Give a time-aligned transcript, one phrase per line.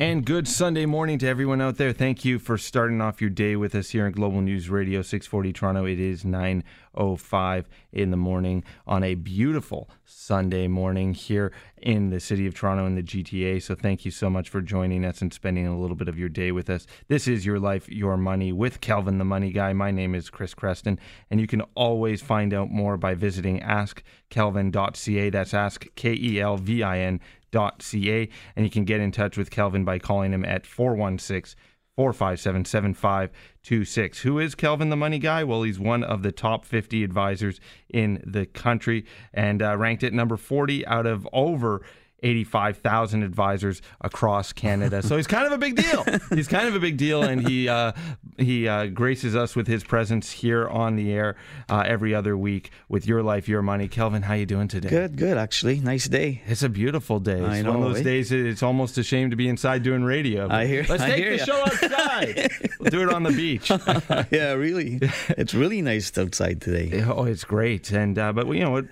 [0.00, 1.92] And good Sunday morning to everyone out there.
[1.92, 5.52] Thank you for starting off your day with us here on Global News Radio 640
[5.52, 5.84] Toronto.
[5.84, 12.46] It is 9:05 in the morning on a beautiful Sunday morning here in the city
[12.46, 13.60] of Toronto in the GTA.
[13.60, 16.30] So thank you so much for joining us and spending a little bit of your
[16.30, 16.86] day with us.
[17.08, 19.74] This is Your Life, Your Money with Kelvin the Money Guy.
[19.74, 20.98] My name is Chris Creston,
[21.30, 25.28] and you can always find out more by visiting askkelvin.ca.
[25.28, 27.20] That's ask K E L V I N
[27.52, 31.58] ca and you can get in touch with Kelvin by calling him at 416
[31.96, 34.20] 457 7526.
[34.20, 35.44] Who is Kelvin the Money Guy?
[35.44, 37.60] Well, he's one of the top 50 advisors
[37.90, 41.82] in the country and uh, ranked at number 40 out of over
[42.22, 45.02] 85,000 advisors across Canada.
[45.02, 46.04] So he's kind of a big deal.
[46.34, 47.92] he's kind of a big deal, and he uh,
[48.38, 51.36] he uh, graces us with his presence here on the air
[51.68, 53.88] uh, every other week with Your Life, Your Money.
[53.88, 54.88] Kelvin, how you doing today?
[54.88, 55.36] Good, good.
[55.36, 56.42] Actually, nice day.
[56.46, 57.40] It's a beautiful day.
[57.40, 58.04] It's I know, one of those eh?
[58.04, 58.32] days.
[58.32, 60.48] It's almost a shame to be inside doing radio.
[60.50, 61.44] I hear- Let's I take hear the ya.
[61.44, 62.50] show outside.
[62.80, 63.70] we'll do it on the beach.
[64.30, 64.98] yeah, really.
[65.30, 67.02] it's really nice outside today.
[67.02, 68.86] Oh, it's great, and uh, but you know what?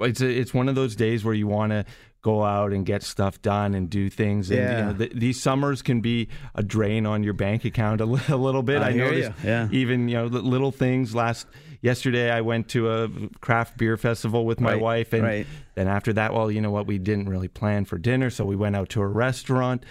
[0.00, 1.84] It's a, it's one of those days where you want to
[2.26, 4.50] go out and get stuff done and do things.
[4.50, 4.84] And you Yeah.
[4.86, 8.36] know, th- these summers can be a drain on your bank account a, li- a
[8.36, 8.82] little bit.
[8.82, 9.68] I hear noticed yeah.
[9.70, 11.14] even you know li- little things.
[11.14, 11.46] Last
[11.82, 13.08] yesterday, I went to a
[13.40, 15.46] craft beer festival with my Right, wife, and right.
[15.76, 16.86] then after that, well, you know what?
[16.88, 19.84] We didn't really plan for dinner, so we went out to a restaurant.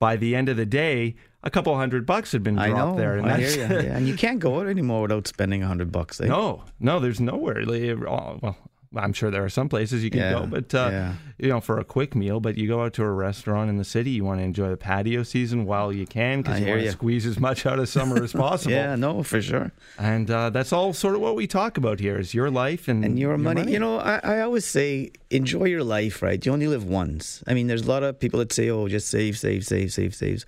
[0.00, 1.14] By the end of the day.
[1.44, 2.98] A couple hundred bucks had been I dropped know.
[3.02, 3.86] there, and I that's hear you.
[3.88, 3.96] Yeah.
[3.96, 6.20] And you can't go out anymore without spending a hundred bucks.
[6.20, 6.26] Eh?
[6.36, 7.64] no, no, there's nowhere.
[7.66, 8.56] Well,
[8.96, 11.14] I'm sure there are some places you can Yeah, go, but uh, yeah.
[11.38, 12.40] you know, for a quick meal.
[12.40, 14.76] But you go out to a restaurant in the city, you want to enjoy the
[14.76, 18.22] patio season while you can because you want to squeeze as much out of summer
[18.22, 18.72] as possible.
[18.74, 19.72] Yeah, no, for sure.
[19.98, 23.04] And uh, that's all sort of what we talk about here: is your life and
[23.04, 26.44] And your money, you know, I, I always say enjoy your life, right?
[26.44, 27.42] You only live once.
[27.46, 30.14] I mean, there's a lot of people that say, oh, just save, save, save, save,
[30.14, 30.44] saves.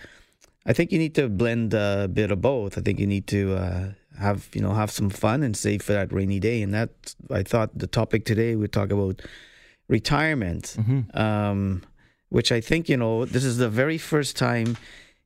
[0.66, 2.78] I think you need to blend a bit of both.
[2.78, 5.92] I think you need to uh, have, you know, have some fun and save for
[5.92, 6.62] that rainy day.
[6.62, 6.90] And that,
[7.30, 9.20] I thought the topic today, we talk about
[9.88, 10.76] retirement,
[11.14, 11.82] um,
[12.28, 14.76] which I think, you know, this is the very first time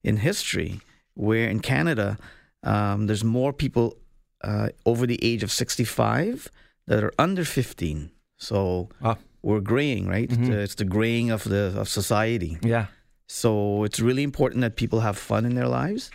[0.02, 0.80] in history
[1.14, 2.18] where in Canada,
[2.62, 3.96] um, there's more people
[4.42, 6.50] uh, over the age of 65
[6.86, 8.10] that are under 15.
[8.36, 9.16] So Ah.
[9.42, 10.28] we're graying, right?
[10.28, 10.52] Mm-hmm.
[10.52, 12.58] It's the graying of the of society.
[12.62, 12.86] yeah,
[13.26, 16.10] So it's really important that people have fun in their lives,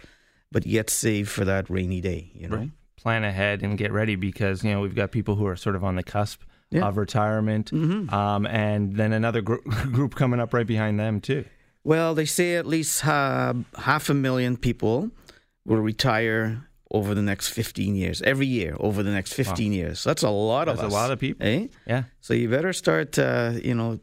[0.54, 2.32] but yet save for that rainy day.
[2.34, 5.58] You know, plan ahead and get ready because you know we've got people who are
[5.58, 6.80] sort of on the cusp Yeah.
[6.80, 6.88] Mm-hmm.
[6.90, 9.62] of retirement, um, and then another gr-
[9.98, 11.44] group coming up right behind them too.
[11.84, 15.12] Well, they say at least uh, half a million people
[15.66, 20.00] will retire over the next 15 years, every year over the next 15 years.
[20.00, 21.46] So that's a lot of That's a lot of people.
[21.46, 21.68] Eh?
[21.88, 22.04] Yeah.
[22.22, 24.00] So you better start, uh, you know,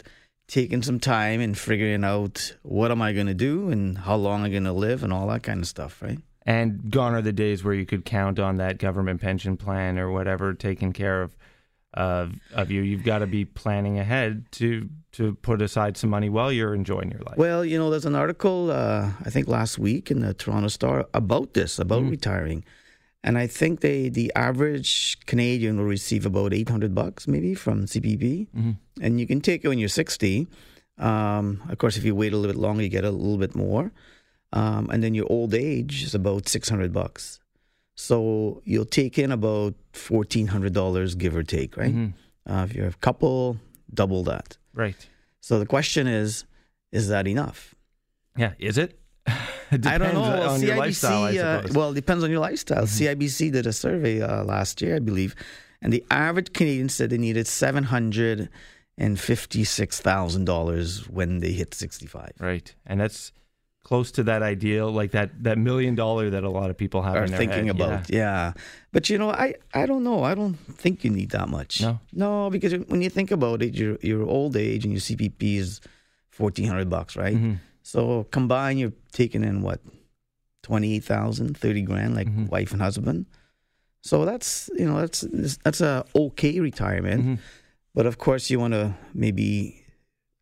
[0.49, 4.45] taking some time and figuring out what am I going to do and how long
[4.45, 6.19] I'm going to live and all that kind of stuff, right?
[6.47, 10.11] And gone are the days where you could count on that government pension plan or
[10.11, 11.37] whatever taking care of
[11.95, 12.83] of, of you.
[12.83, 17.11] You've got to be planning ahead to to put aside some money while you're enjoying
[17.11, 17.37] your life.
[17.37, 21.07] Well, you know, there's an article uh, I think last week in the Toronto Star
[21.15, 22.65] about this, about retiring,
[23.25, 28.47] and I think they the average Canadian will receive about 800 bucks maybe from CPP,
[29.01, 30.47] and you can take it when you're 60.
[30.99, 33.57] Um, of course, if you wait a little bit longer, you get a little bit
[33.57, 33.91] more,
[34.53, 37.41] um, and then your old age is about 600 bucks.
[37.95, 42.13] So you'll take in about $1,400, give or take, right?
[42.49, 43.59] Uh, if you're a couple,
[43.93, 44.57] double that.
[44.75, 44.97] right.
[45.43, 46.45] So the question is,
[46.93, 47.75] is that enough?
[48.37, 48.53] Yeah.
[48.59, 48.99] Is it?
[49.27, 50.23] it I don't depends know.
[50.23, 51.65] on CIBC, your lifestyle, I uh, suppose.
[51.71, 51.79] Mm-hmm.
[51.79, 52.85] well, it depends on your lifestyle.
[52.85, 55.35] CIBC did a survey uh, last year, I believe,
[55.83, 58.49] and the average Canadian said they needed seven hundred
[58.99, 62.33] and fifty-six thousand dollars when they hit sixty-five.
[62.39, 62.75] right.
[62.87, 63.33] And that's
[63.83, 67.17] close to that ideal, like that that million dollar that a lot of people have
[67.17, 67.77] Are in their thinking head.
[67.77, 68.19] about, Yeah.
[68.19, 68.53] yeah.
[68.93, 70.23] But you know, I, I don't know.
[70.23, 71.81] I don't think you need that much.
[71.81, 71.99] No?
[72.13, 75.81] no, because when you think about it, your your old age and your CPP is
[76.29, 77.37] fourteen hundred bucks, right?
[77.37, 77.55] Mm-hmm.
[77.83, 79.81] So combine, you're taking in what,
[80.63, 82.47] 28,000, 30 grand, like Mm-hmm.
[82.47, 83.27] wife and husband.
[84.03, 85.23] So that's, you know, that's,
[85.65, 87.23] that's a okay retirement.
[87.23, 87.35] Mm-hmm.
[87.95, 89.80] But of course you want to maybe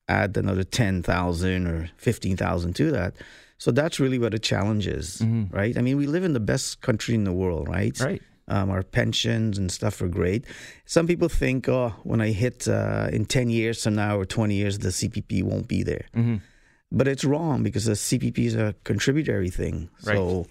[0.09, 3.15] add another 10,000 or 15,000 to that.
[3.59, 5.21] So that's really where the challenge is,
[5.51, 5.77] right?
[5.77, 7.93] I mean, we live in the best country in the world, right?
[7.93, 8.05] Mm-hmm.
[8.05, 8.23] Right.
[8.51, 10.47] Um, our pensions and stuff are great.
[10.87, 14.55] Some people think, oh, when I hit uh, in 10 years from now or 20
[14.55, 16.07] years, the CPP won't be there.
[16.17, 16.37] Mm-hmm.
[16.91, 19.91] But it's wrong because the CPP is a contributory thing.
[19.99, 20.47] So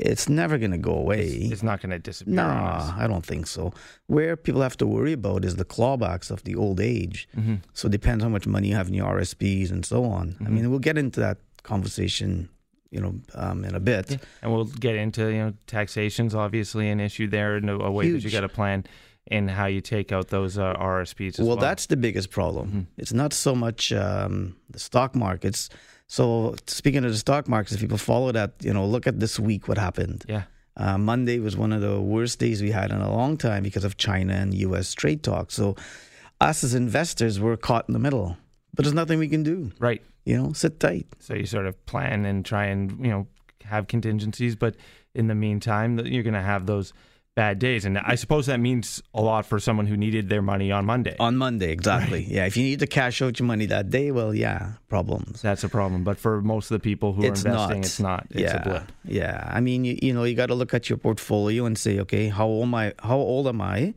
[0.00, 1.26] it's never going to go away.
[1.26, 2.34] It's not going to disappear.
[2.34, 2.98] No, on.
[2.98, 3.72] I don't think so.
[4.06, 7.28] Where people have to worry about is the clawbacks of the old age.
[7.36, 7.56] Mm-hmm.
[7.74, 10.36] So it depends how much money you have in your RSPs and so on.
[10.44, 12.48] I mean, we'll get into that conversation,
[12.90, 14.18] you know, um, in a bit.
[14.42, 18.10] And we'll get into you know taxation's obviously an issue there and a, a way
[18.10, 18.84] that you got to plan
[19.30, 21.34] in how you take out those uh, RSPs.
[21.34, 22.68] As well, well, that's the biggest problem.
[22.68, 22.80] Mm-hmm.
[22.98, 25.68] It's not so much um, the stock markets.
[26.08, 29.38] So speaking of the stock markets, if people follow that, you know, look at this
[29.38, 30.24] week what happened.
[30.28, 30.42] yeah.
[30.76, 33.84] Uh, Monday was one of the worst days we had in a long time because
[33.84, 34.94] of China and U.S.
[34.94, 35.54] trade talks.
[35.54, 35.76] So
[36.40, 38.36] us as investors were caught in the middle,
[38.74, 39.72] but there's nothing we can do.
[39.78, 40.00] Right.
[40.24, 41.06] You know, sit tight.
[41.18, 43.26] So you sort of plan and try and you know
[43.64, 44.76] have contingencies, but
[45.14, 46.92] in the meantime, you're going to have those
[47.34, 50.72] bad days, and I suppose that means a lot for someone who needed their money
[50.72, 51.16] on Monday.
[51.20, 52.26] On Monday, exactly.
[52.28, 55.40] Yeah, if you need to cash out your money that day, well, yeah, problems.
[55.42, 56.04] That's a problem.
[56.04, 57.86] But for most of the people who It's are investing, not.
[57.86, 58.26] it's not.
[58.30, 58.92] It's yeah, a blip.
[59.04, 59.50] yeah.
[59.50, 62.28] I mean, you, you know, you got to look at your portfolio and say, okay,
[62.28, 62.94] how old am I?
[62.98, 63.94] How old am I?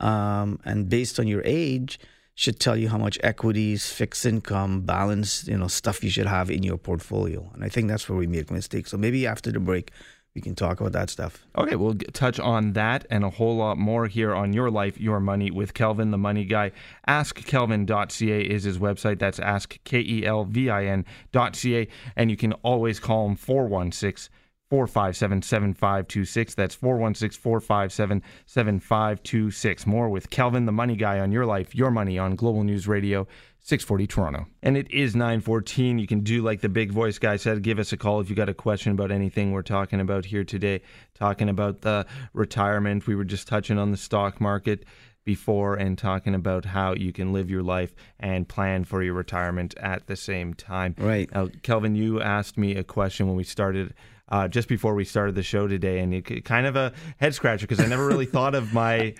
[0.00, 1.98] Um, and based on your age,
[2.34, 6.50] should tell you how much equities, fixed income, balance, you know, stuff you should have
[6.50, 7.48] in your portfolio.
[7.54, 8.90] And I think that's where we make mistakes.
[8.90, 9.92] So maybe after the break,
[10.34, 11.46] we can talk about that stuff.
[11.56, 15.20] Okay, we'll touch on that and a whole lot more here on Your Life, Your
[15.20, 16.72] Money with Kelvin, the money guy.
[17.06, 19.20] AskKelvin.ca is his website.
[19.20, 21.88] That's ask, K E L V I N.ca.
[22.16, 24.32] And you can always call him 416
[24.70, 26.54] 457 7526.
[26.56, 29.86] That's 416 457 7526.
[29.86, 33.28] More with Kelvin, the money guy on Your Life, Your Money on Global News Radio.
[33.64, 34.46] 640 Toronto.
[34.62, 35.98] And it is 914.
[35.98, 38.36] You can do like the big voice guy said, give us a call if you
[38.36, 40.82] got a question about anything we're talking about here today.
[41.14, 43.06] Talking about the retirement.
[43.06, 44.84] We were just touching on the stock market
[45.24, 49.74] before and talking about how you can live your life and plan for your retirement
[49.78, 50.94] at the same time.
[50.98, 51.32] Right.
[51.32, 53.94] Now, Kelvin, you asked me a question when we started,
[54.28, 57.66] uh, just before we started the show today, and it kind of a head scratcher
[57.66, 59.14] because I never really thought of my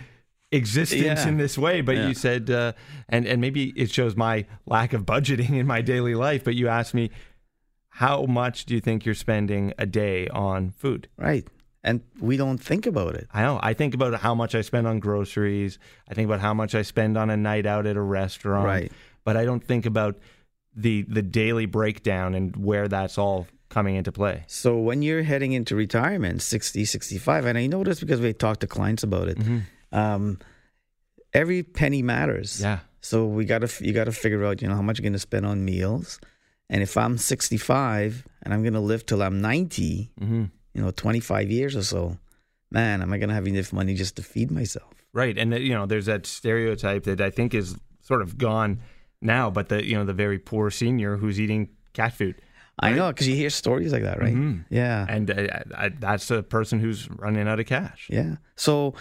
[0.54, 1.28] existence Yeah.
[1.28, 1.80] in this way.
[1.80, 2.08] But Yeah.
[2.08, 2.72] you said, uh,
[3.08, 6.44] and and maybe it shows my lack of budgeting in my daily life.
[6.44, 7.10] But you asked me,
[7.90, 11.08] how much do you think you're spending a day on food?
[11.16, 11.46] Right.
[11.82, 13.28] And we don't think about it.
[13.32, 13.60] I know.
[13.62, 15.78] I think about how much I spend on groceries.
[16.08, 18.64] I think about how much I spend on a night out at a restaurant.
[18.66, 18.92] Right.
[19.24, 20.18] But I don't think about
[20.74, 24.44] the the daily breakdown and where that's all coming into play.
[24.46, 28.60] So when you're heading into retirement, 60, 65, and I know this because we talked
[28.60, 29.38] to clients about it,
[29.94, 30.38] um,
[31.32, 32.60] every penny matters.
[32.60, 32.80] Yeah.
[33.00, 35.12] So we got to you got to figure out, you know, how much you're going
[35.14, 36.20] to spend on meals.
[36.70, 40.44] And if I'm 65 and I'm going to live till I'm 90, hmm
[40.76, 42.18] you know, 25 years or so,
[42.72, 44.92] man, am I going to have enough money just to feed myself?
[45.12, 45.38] Right.
[45.38, 48.80] And, uh, you know, there's that stereotype that I think is sort of gone
[49.22, 52.34] now, but the, you know, the very poor senior who's eating cat food.
[52.80, 54.34] I know because you hear stories like that, right?
[54.34, 54.64] Mhm.
[54.68, 55.06] Yeah.
[55.08, 58.08] And uh, I, that's a person who's running out of cash.
[58.10, 58.38] Yeah.
[58.56, 58.94] So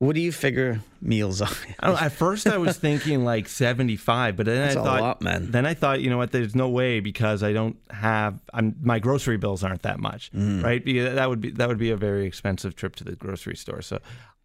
[0.00, 1.48] what do you figure meals are?
[1.80, 5.00] I don't at first, I was thinking like 75, but then That's I a thought,
[5.00, 5.50] lot, man.
[5.50, 6.30] then I thought, you know what?
[6.30, 8.40] There's no way because I don't have.
[8.54, 10.62] I'm my grocery bills aren't that much, Mm-hmm.
[10.64, 10.84] right?
[10.84, 13.82] Because that would be that would be a very expensive trip to the grocery store.
[13.82, 13.98] So,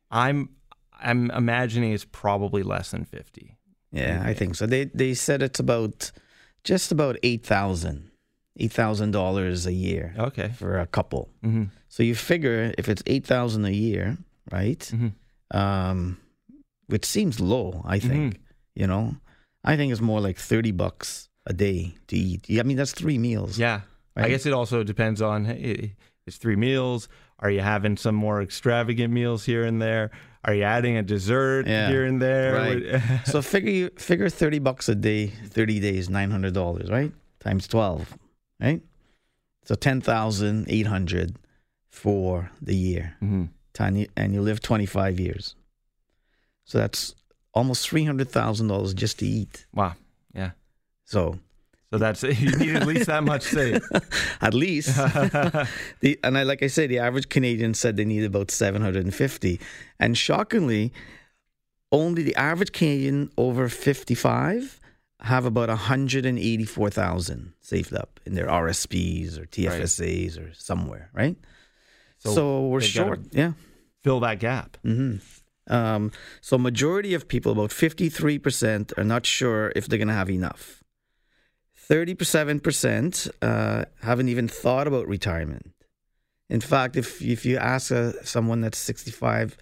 [0.09, 0.49] I'm
[0.99, 3.57] I'm imagining it's probably less than 50.
[3.91, 4.65] Yeah, I think so.
[4.65, 6.11] They they said it's about
[6.63, 8.09] just about eight thousand,
[8.57, 10.49] eight thousand dollars a year Okay.
[10.57, 11.29] for a couple.
[11.43, 14.17] hmm So you figure if it's eight thousand a year,
[14.51, 14.79] right?
[14.79, 15.11] Mhm.
[15.53, 16.17] Um,
[16.87, 18.39] which seems low, I think.
[18.75, 19.15] You know,
[19.63, 22.45] I think it's more like thirty bucks a day to eat.
[22.59, 23.57] I mean that's three meals.
[23.57, 23.81] Yeah.
[24.15, 25.95] I guess it also depends on hey,
[26.27, 27.07] it's three meals.
[27.39, 30.11] Are you having some more extravagant meals here and there?
[30.45, 31.87] Are you adding a dessert Yeah.
[31.89, 32.53] here and there?
[32.53, 33.21] Right.
[33.25, 37.11] so figure you figure thirty bucks a day, thirty days, nine hundred dollars, right?
[37.39, 38.17] Times twelve,
[38.59, 38.81] right?
[39.65, 41.37] So ten thousand eight hundred
[41.89, 43.15] for the year.
[43.21, 43.49] Mhm.
[43.73, 45.55] Time and you live twenty five years.
[46.65, 47.15] So that's
[47.53, 49.65] almost three hundred thousand dollars just to eat.
[49.73, 49.95] Wow.
[50.33, 50.51] Yeah.
[51.05, 51.39] So
[51.91, 53.83] So that's you need at least that much saved.
[54.41, 54.95] at least,
[55.99, 59.03] the, and I like I said, the average Canadian said they need about seven hundred
[59.03, 59.59] and fifty,
[59.99, 60.91] and shockingly,
[61.91, 64.79] only the average Canadian over fifty five
[65.19, 70.53] have about hundred and eighty four thousand saved up in their RSPs or TFSAs or
[70.53, 71.37] somewhere, right?
[72.23, 73.53] So So, we're short, yeah.
[74.03, 74.77] Fill that gap.
[74.83, 75.15] hmm
[75.67, 76.11] Um,
[76.41, 80.21] so majority of people, about fifty three percent, are not sure if they're going to
[80.23, 80.83] have enough.
[81.75, 85.71] Thirty-seven percent uh, haven't even thought about retirement.
[86.49, 89.57] In fact, if if you ask uh, someone that's sixty five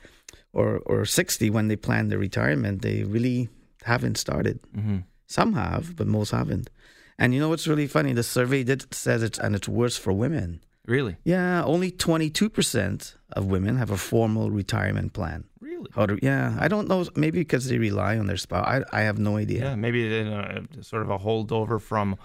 [0.54, 3.50] or or sixty when they plan their retirement, they really
[3.84, 4.60] haven't started.
[4.76, 6.70] hmm Some have, but most haven't.
[7.18, 8.14] And you know what's really funny?
[8.14, 10.62] The survey did says it's and it's worse for women.
[10.86, 11.18] Really?
[11.24, 15.46] Yeah, only twenty two percent of women have a formal retirement plan.
[15.60, 15.90] Really?
[15.96, 16.18] How to?
[16.22, 17.06] Yeah, I don't know.
[17.16, 18.66] Maybe because they rely on their spouse.
[18.66, 19.62] I I have no idea.
[19.66, 22.18] Yeah, maybe uh, sort of a holdover from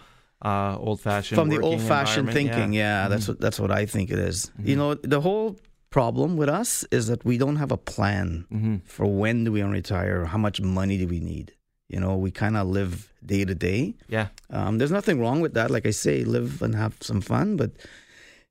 [0.42, 2.72] uh, old fashioned from the old fashioned thinking.
[2.72, 3.32] Yeah, yeah that's mm-hmm.
[3.32, 4.46] what that's what I think it is.
[4.46, 4.68] Mm-hmm.
[4.68, 5.56] You know, the whole
[5.90, 8.76] problem with us is that we don't have a plan mm-hmm.
[8.84, 11.52] for when do we retire, how much money do we need.
[11.88, 13.94] You know, we kind of live day to day.
[14.08, 14.28] Yeah.
[14.50, 15.70] Um, there's nothing wrong with that.
[15.70, 17.70] Like I say, live and have some fun, but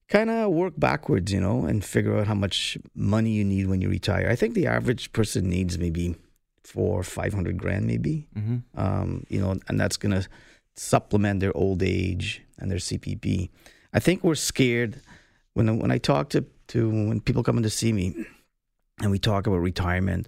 [0.10, 3.82] kind of work backwards, you know, and figure out how much money you need when
[3.82, 4.28] you retire.
[4.30, 6.16] I think the average person needs maybe
[6.64, 8.28] four, five hundred grand, maybe.
[8.36, 8.80] Mm-hmm.
[8.80, 10.26] Um, you know, and that's gonna
[10.76, 13.50] supplement their old age and their CPP.
[13.94, 15.02] I think we're scared
[15.54, 18.26] when when I talk to to when people come in to see me
[19.02, 20.28] and we talk about retirement.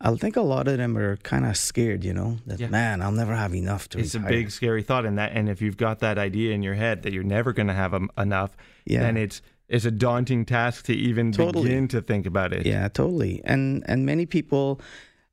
[0.00, 2.68] I think a lot of them are kind of scared, you know, that yeah.
[2.68, 4.28] man, I'll never have enough to It's retire.
[4.28, 7.02] a big scary thought and that and if you've got that idea in your head
[7.02, 9.00] that you're never going to have enough, yeah.
[9.00, 11.68] then it's it's a daunting task to even totally.
[11.68, 12.64] begin to think about it.
[12.66, 13.42] Yeah, totally.
[13.44, 14.80] And and many people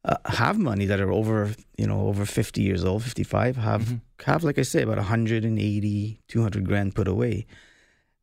[0.04, 3.96] uh, have money that are over, you know, over 50 years old, 55, have mm-hmm.
[4.26, 7.46] have like I say about 180, 200 grand put away.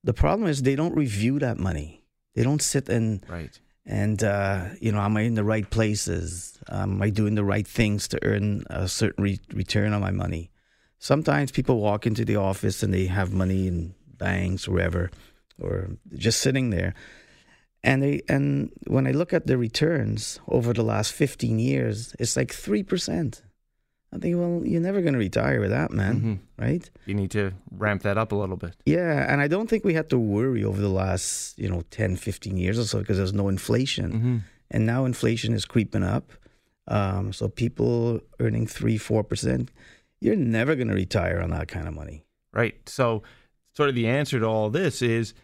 [0.05, 2.05] The problem is they don't review that money.
[2.35, 6.59] They don't sit and right and uh, you know, am I in the right places?
[6.69, 10.51] Am I doing the right things to earn a certain re- return on my money?
[10.99, 15.11] Sometimes people walk into the office and they have money in banks wherever,
[15.61, 16.95] or just sitting there,
[17.83, 22.37] and they and when I look at the returns over the last fifteen years, it's
[22.37, 23.43] like three percent.
[24.15, 26.63] I think, well, you're never going to retire with that, man, mm-hmm.
[26.63, 26.89] right?
[27.05, 28.77] You need to ramp that up a little bit.
[28.87, 32.17] Yeah, and I don't think we had to worry over the last, you know, 10,
[32.17, 34.13] 15 years or so because there's no inflation.
[34.13, 34.37] Mm-hmm.
[34.71, 36.31] And now inflation is creeping up.
[36.87, 39.69] Um, so people earning 3 4%,
[40.21, 42.25] you're never going to retire on that kind of money.
[42.53, 42.89] Right.
[42.89, 43.25] So,
[43.73, 45.35] sort of the answer to all this is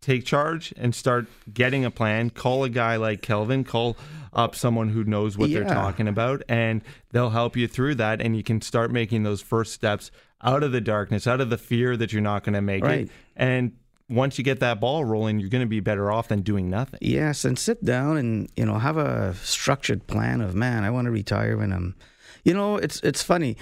[0.00, 2.30] take charge and start getting a plan.
[2.30, 3.96] Call a guy like Kelvin, call
[4.32, 5.60] up someone who knows what yeah.
[5.60, 8.20] they're talking about, and they'll help you through that.
[8.20, 10.10] And you can start making those first steps
[10.42, 13.00] out of the darkness, out of the fear that you're not going to make right.
[13.02, 13.10] it.
[13.36, 13.72] And
[14.08, 16.98] once you get that ball rolling, you're going to be better off than doing nothing.
[17.02, 20.84] Yes, and sit down and you know have a structured plan of man.
[20.84, 21.94] I want to retire when I'm.
[22.42, 23.56] You know, it's it's funny.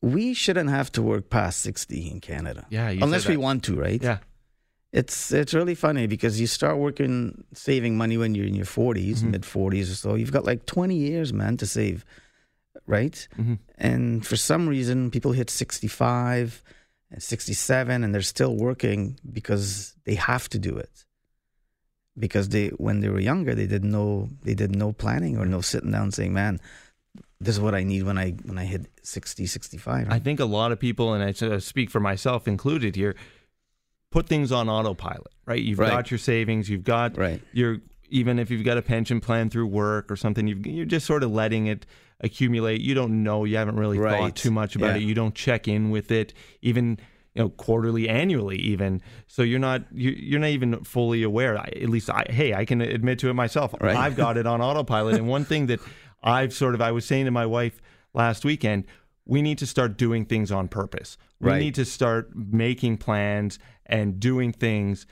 [0.00, 2.66] We shouldn't have to work past sixty in Canada.
[2.68, 4.02] Yeah, unless we want to, right?
[4.02, 4.18] Yeah
[4.92, 9.16] it's it's really funny because you start working saving money when you're in your 40s
[9.16, 9.30] mm-hmm.
[9.30, 12.04] mid 40s or so you've got like 20 years man to save
[12.86, 13.54] right mm-hmm.
[13.78, 16.62] and for some reason people hit 65
[17.10, 21.04] and 67 and they're still working because they have to do it
[22.18, 25.62] because they when they were younger they didn't know they did no planning or no
[25.62, 26.60] sitting down saying man
[27.40, 30.14] this is what I need when I when I hit 60 65 right?
[30.14, 33.16] I think a lot of people and I speak for myself included here
[34.12, 35.60] put things on autopilot, right?
[35.60, 35.90] You've right.
[35.90, 37.42] got your savings, you've got right.
[37.52, 37.78] your
[38.10, 41.22] even if you've got a pension plan through work or something, you are just sort
[41.22, 41.86] of letting it
[42.20, 42.82] accumulate.
[42.82, 44.18] You don't know, you haven't really right.
[44.18, 44.96] thought too much about yeah.
[44.96, 45.02] it.
[45.02, 46.98] You don't check in with it, even
[47.34, 49.00] you know quarterly, annually, even.
[49.26, 51.58] So you're not you, are not even fully aware.
[51.58, 53.74] I, at least, I, hey, I can admit to it myself.
[53.80, 55.16] I've got it on autopilot.
[55.16, 55.80] and one thing that
[56.22, 57.80] I've sort of I was saying to my wife
[58.14, 58.84] last weekend
[59.26, 61.16] we need to start doing things on purpose.
[61.40, 61.60] We right.
[61.60, 65.06] need to start making plans and doing things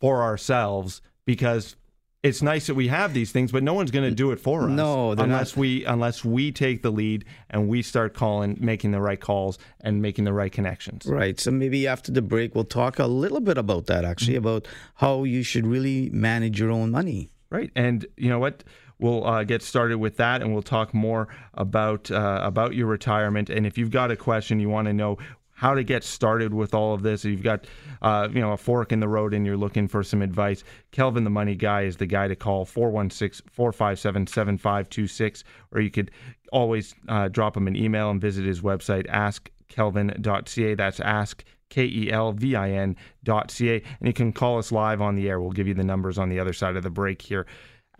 [0.00, 1.76] for ourselves because
[2.22, 4.62] it's nice that we have these things, but no one's going to do it for
[4.62, 4.70] us.
[4.70, 5.60] No, unless not.
[5.60, 10.00] we unless we take the lead and we start calling, making the right calls and
[10.00, 11.04] making the right connections.
[11.04, 11.38] Right.
[11.38, 14.06] So maybe after the break, we'll talk a little bit about that.
[14.06, 14.46] Actually, mm-hmm.
[14.46, 17.30] about how you should really manage your own money.
[17.50, 17.70] Right.
[17.76, 18.64] And you know what?
[19.04, 23.50] We'll uh, get started with that, and we'll talk more about uh, about your retirement.
[23.50, 25.18] And if you've got a question, you want to know
[25.56, 27.24] how to get started with all of this.
[27.24, 27.64] You've got,
[28.02, 31.22] uh, you know, a fork in the road and you're looking for some advice, Kelvin
[31.22, 36.10] the Money Guy is the guy to call 416-457-7526 or you could
[36.50, 40.74] always uh, drop him an email and visit his website askkelvin.ca.
[40.74, 43.74] That's ask K E L V I N dot C A.
[43.74, 45.40] And you can call us live on the air.
[45.40, 47.46] We'll give you the numbers on the other side of the break here.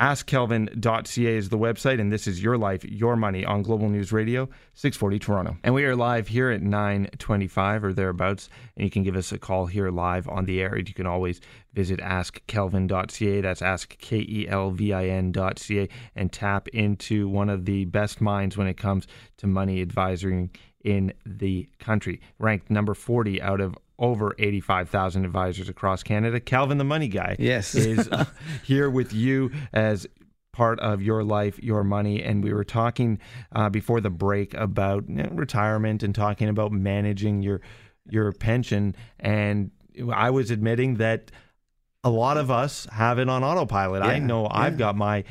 [0.00, 4.48] AskKelvin.ca is the website, and this is Your Life, Your Money on Global News Radio,
[4.74, 5.56] 640 Toronto.
[5.62, 9.38] And we are live here at 925 or thereabouts, and you can give us a
[9.38, 10.76] call here live on the air.
[10.76, 11.40] You can always
[11.74, 19.06] visit AskKelvin.ca, that's AskKelvin.ca, and tap into one of the best minds when it comes
[19.36, 20.50] to money advisory
[20.82, 22.20] in the country.
[22.40, 26.40] Ranked number 40 out of over 85,000 advisors across Canada.
[26.40, 28.24] Kelvin, the money guy, yes, is uh,
[28.64, 30.06] here with you as
[30.52, 32.22] part of your life, your money.
[32.22, 33.18] And we were talking
[33.52, 37.60] uh, before the break about you know, retirement and talking about managing your
[38.08, 38.94] your pension.
[39.18, 39.70] And
[40.12, 41.30] I was admitting that
[42.02, 44.04] a lot of us have it on autopilot.
[44.04, 44.50] Yeah, I know yeah.
[44.52, 45.24] I've got my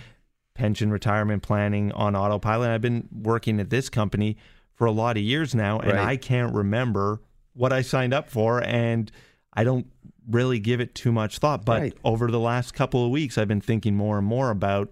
[0.55, 2.69] pension retirement planning on autopilot.
[2.69, 4.37] I've been working at this company
[4.73, 6.07] for a lot of years now, and right.
[6.07, 7.21] I can't remember
[7.53, 9.11] what I signed up for, and
[9.53, 9.87] I don't
[10.29, 11.65] really give it too much thought.
[11.65, 11.97] But Right.
[12.03, 14.91] over the last couple of weeks, I've been thinking more and more about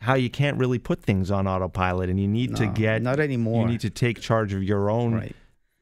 [0.00, 3.62] how you can't really put things on autopilot, and you need to get not anymore.
[3.62, 5.36] You need to take charge of your own Right.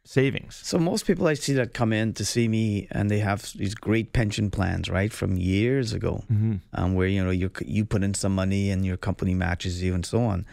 [0.05, 0.59] savings.
[0.65, 3.75] So most people I see that come in to see me and they have these
[3.75, 6.55] great pension plans, right, from years ago, Mm-hmm.
[6.73, 9.95] um, where you know you you put in some money and your company matches you
[9.95, 10.47] and so on.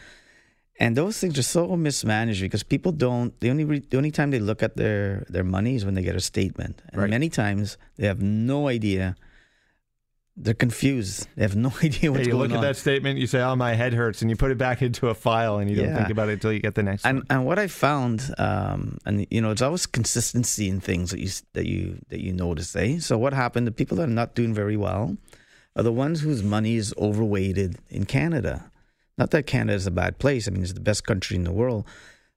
[0.79, 3.39] And those things are so mismanaged because people don't.
[3.39, 6.01] The only re, the only time they look at their their money is when they
[6.01, 7.09] get a statement, and Right.
[7.09, 9.15] many times they have no idea.
[10.35, 11.27] They're confused.
[11.35, 12.57] They have no idea what's you going look on.
[12.57, 15.09] at that statement, you say, "Oh, my head hurts," and you put it back into
[15.09, 15.95] a file, and you don't Yeah.
[15.95, 17.25] think about it until you get the next and one.
[17.29, 21.29] and what I found, um, and you know, it's always consistency in things that you
[21.53, 22.75] that you that you notice.
[22.75, 22.97] Eh?
[22.99, 23.67] So what happened?
[23.67, 25.17] The people that are not doing very well
[25.75, 28.71] are the ones whose money is overweighted in Canada.
[29.17, 30.47] Not that Canada is a bad place.
[30.47, 31.85] I mean, it's the best country in the world,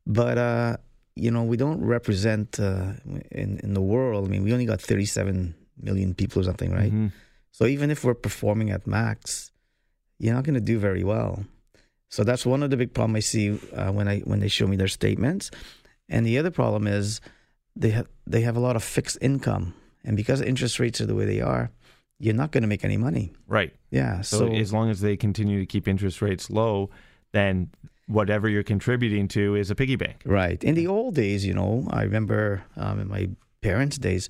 [0.07, 0.77] but uh,
[1.15, 2.93] you know, we don't represent uh,
[3.31, 4.27] in in the world.
[4.27, 6.93] I mean, we only got thirty seven million people or something, right?
[6.93, 7.13] Mhm.
[7.53, 9.51] So even if we're performing at max,
[10.19, 11.45] you're not going to do very well.
[12.11, 14.67] So that's one of the big problem I see uh, when I when they show
[14.67, 15.51] me their statements.
[16.09, 17.21] And the other problem is
[17.75, 19.73] they have they have a lot of fixed income,
[20.05, 21.71] and because interest rates are the way they are,
[22.19, 23.33] you're not going to make any money.
[23.49, 23.73] Right.
[23.97, 24.23] Yeah.
[24.23, 26.91] So, So, as long as they continue to keep interest rates low,
[27.33, 27.71] then
[28.19, 30.17] whatever you're contributing to is a piggy bank.
[30.25, 33.23] right in the old days, you know, I remember um, in my
[33.61, 34.29] parents' days,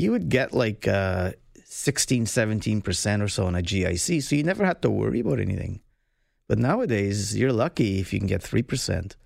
[0.00, 1.32] you would get like uh,
[1.64, 5.40] 16, 17 percent or so on a GIC, so you never had to worry about
[5.40, 5.80] anything.
[6.48, 9.16] But nowadays, you're lucky if you can get three percent.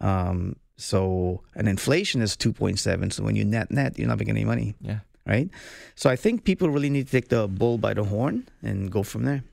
[0.00, 3.10] Um, so, and inflation is two point seven.
[3.10, 5.00] So when you net net, you're not making any money, Yeah.
[5.26, 5.48] Right?
[5.94, 9.02] So I think people really need to take the bull by the horn and go
[9.02, 9.44] from there.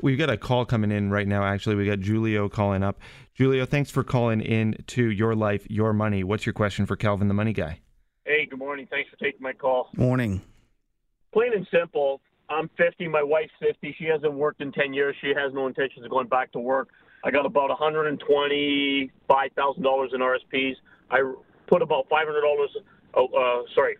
[0.00, 1.44] We've got a call coming in right now.
[1.44, 2.98] Actually, we got Julio calling up.
[3.34, 6.24] Julio, thanks for calling in to Your Life, Your Money.
[6.24, 7.80] What's your question for Kelvin, the money guy?
[8.24, 8.88] Hey, good morning.
[8.90, 9.90] Thanks for taking my call.
[9.94, 10.40] Morning.
[11.32, 13.08] Plain and simple, I'm 50.
[13.08, 13.94] My wife's 50.
[13.98, 15.14] She hasn't worked in 10 years.
[15.20, 16.88] She has no intentions of going back to work.
[17.24, 19.10] I got about $125,000
[20.14, 20.74] in RSPs.
[21.10, 21.34] I
[21.66, 22.66] put about $500.
[23.14, 23.96] Oh, uh, sorry,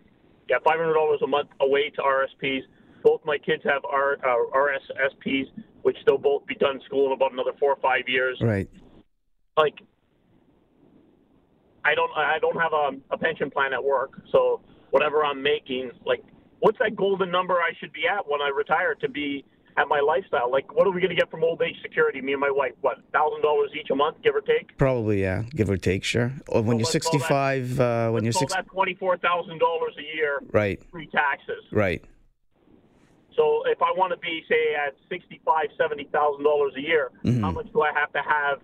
[0.49, 2.61] yeah, $500 a month away to RSPs.
[3.03, 5.45] Both my kids have R, uh, RESPs,
[5.83, 8.37] which they'll both be done school in about another four or five years.
[8.41, 8.69] Right.
[9.57, 9.75] like
[11.83, 15.91] I don't I don't have a, a pension plan at work, so whatever I'm making,
[16.03, 16.23] like
[16.59, 19.45] what's that golden number I should be at when I retire to be
[19.77, 20.49] at my lifestyle?
[20.51, 22.21] Like what are we going to get from old age security?
[22.21, 24.77] Me and my wife, what thousand dollars each a month, give or take.
[24.77, 26.33] Probably, yeah, give or take, sure.
[26.47, 29.59] Or when Well, you're call that- 65, uh, when you're 60, that twenty four thousand
[29.59, 31.63] dollars a year right, Free taxes.
[31.71, 32.03] right.
[33.35, 37.11] So if I want to be say at sixty five seventy thousand dollars a year,
[37.25, 37.41] Mm-hmm.
[37.43, 38.59] how much do I have to have?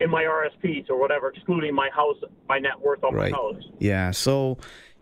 [0.00, 2.16] In my RSPs or whatever, excluding my house,
[2.48, 3.32] my net worth on Right.
[3.32, 3.60] my house.
[3.80, 4.56] Yeah, so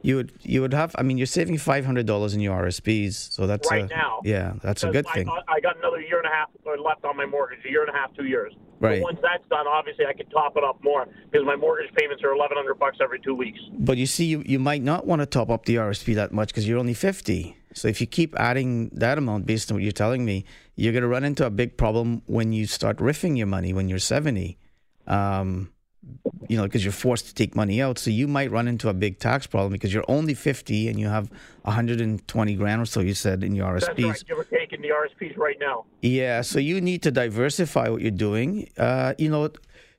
[0.06, 0.94] you would you would have.
[0.96, 4.20] I mean, you're saving five hundred dollars in your RSPs, so that's Right a, now.
[4.22, 5.28] Yeah, that's a good thing.
[5.28, 7.90] I, I got another year and a half left on my mortgage, a year and
[7.90, 8.52] a half, two years.
[8.78, 9.00] Right.
[9.00, 12.22] But once that's done, obviously I can top it up more because my mortgage payments
[12.22, 13.58] are eleven hundred bucks every two weeks.
[13.72, 16.48] But you see, you, you might not want to top up the RSP that much
[16.48, 17.56] because you're only fifty.
[17.74, 20.44] So if you keep adding that amount based on what you're telling me,
[20.76, 23.88] you're going to run into a big problem when you start riffing your money when
[23.88, 24.56] you're seventy.
[25.08, 25.72] Um,
[26.48, 27.98] you know, because you're forced to take money out.
[27.98, 31.08] So you might run into a big tax problem because you're only 50 and you
[31.08, 31.28] have
[31.62, 34.04] 120 grand or so, you said, in your That's RSPs.
[34.08, 34.24] right.
[34.28, 35.84] Give or take in the RSPs right now.
[36.02, 38.68] Yeah, so you need to diversify what you're doing.
[38.78, 39.50] Uh, you know,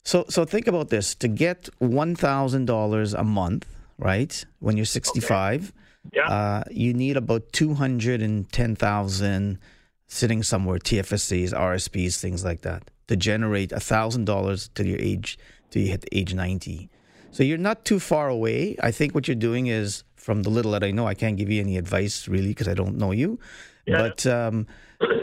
[0.04, 3.65] so so think about this: to get one thousand dollars a month,
[3.98, 4.34] right?
[4.60, 5.74] When you're 65,
[6.13, 6.28] Yeah.
[6.30, 9.60] uh, you need about two hundred and ten thousand
[10.08, 15.38] sitting somewhere, TFSAs, RSPs, things like that, to generate thousand dollars till your age
[15.69, 16.89] till you hit age 90.
[17.32, 18.75] So you're not too far away.
[18.82, 21.49] I think what you're doing is, from the little that I know, I can't give
[21.49, 23.39] you any advice really because I don't know you.
[23.86, 23.97] Yeah.
[23.99, 24.67] But um,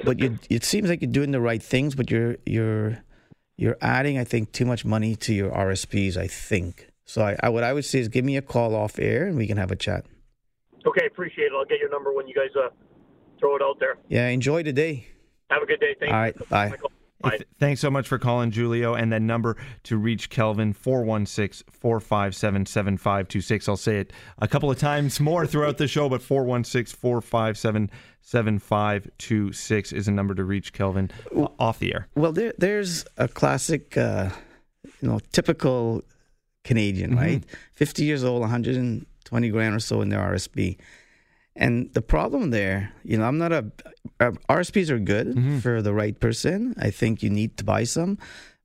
[0.04, 2.98] but you, it seems like you're doing the right things, but you're you're
[3.56, 6.16] you're adding, I think, too much money to your RSPs.
[6.16, 7.22] I think so.
[7.22, 9.46] I, I what I would say is give me a call off air and we
[9.46, 10.06] can have a chat.
[10.86, 11.52] okay, appreciate it.
[11.54, 12.68] I'll get your number when you guys uh,
[13.38, 13.96] throw it out there.
[14.08, 15.06] Yeah, enjoy the day.
[15.50, 15.94] Have a good day.
[15.98, 16.32] Thank All you.
[16.32, 16.72] right, bye.
[17.24, 17.40] Bye.
[17.58, 18.94] thanks so much for calling, Julio.
[18.94, 23.68] And that number to reach Kelvin, 416 457 7526.
[23.68, 27.90] I'll say it a couple of times more throughout the show, but 416 457
[28.22, 32.08] 7526 is a number to reach Kelvin uh, off the air.
[32.14, 34.30] Well, there there's a classic, uh,
[35.00, 36.02] you know, typical
[36.64, 37.44] Canadian, right?
[37.74, 40.78] Fifty years old, 120 grand or so in their RSP.
[41.56, 43.70] And the problem there, you know, I'm not a
[44.20, 46.74] uh, RSPs are good for the right person.
[46.78, 48.18] I think you need to buy some,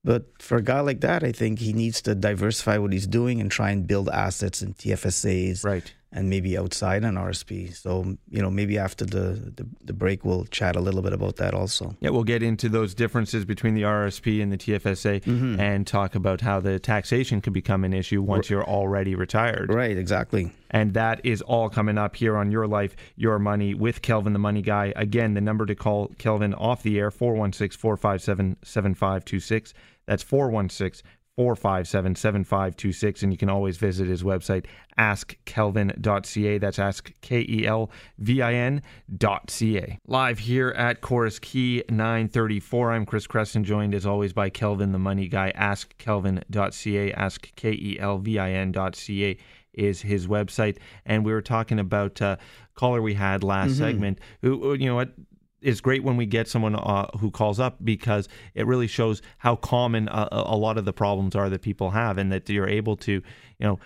[0.04, 3.42] But for a guy like that, I think he needs to diversify what he's doing
[3.42, 5.94] and try and build assets in TFSAs Right.
[6.12, 7.76] And maybe outside an RSP.
[7.76, 11.36] So, you know, maybe after the, the, the break, we'll chat a little bit about
[11.36, 11.96] that also.
[12.00, 15.60] Yeah, we'll get into those differences between the RSP and the TFSA Mm-hmm.
[15.60, 19.72] and talk about how the taxation could become an issue once you're already retired.
[19.72, 20.52] Right, exactly.
[20.72, 24.40] And that is all coming up here on Your Life, Your Money with Kelvin, the
[24.40, 24.94] Money Guy.
[24.96, 29.74] Again, the number to call Kelvin off the air, 416 457 7526.
[30.06, 31.08] That's 416
[31.40, 33.24] 457 7526.
[33.24, 34.66] And you can always visit his website,
[34.98, 36.58] askkelvin.ca.
[36.58, 40.00] That's ask K E L V I N.ca.
[40.06, 42.92] Live here at Chorus Key 934.
[42.92, 45.54] I'm Chris Creston, joined as always by Kelvin, the Money Guy.
[45.56, 47.14] Askkelvin.ca.
[47.14, 49.38] Ask K E L V I N.ca
[49.74, 50.78] is his website.
[51.06, 52.36] And we were talking about uh,
[52.76, 55.14] caller we had last segment who, you know what,
[55.62, 59.56] is great when we get someone uh, who calls up because it really shows how
[59.56, 62.96] common a, a lot of the problems are that people have and that you're able
[62.98, 63.22] to, you
[63.60, 63.80] know,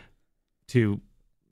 [0.67, 1.01] to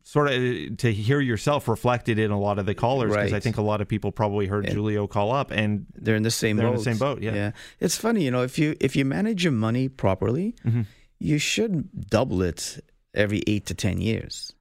[0.03, 3.57] sort of to hear yourself reflected in a lot of the callers because I think
[3.57, 6.67] a lot of people probably heard Julio call up and They're in the same They're
[6.67, 6.77] in boat.
[6.79, 7.33] the same boat, yeah.
[7.33, 7.51] Yeah.
[7.79, 10.81] It's funny, you know, if you if you manage your money properly, Mm-hmm.
[11.19, 12.79] you should double it
[13.13, 14.53] every eight to ten years.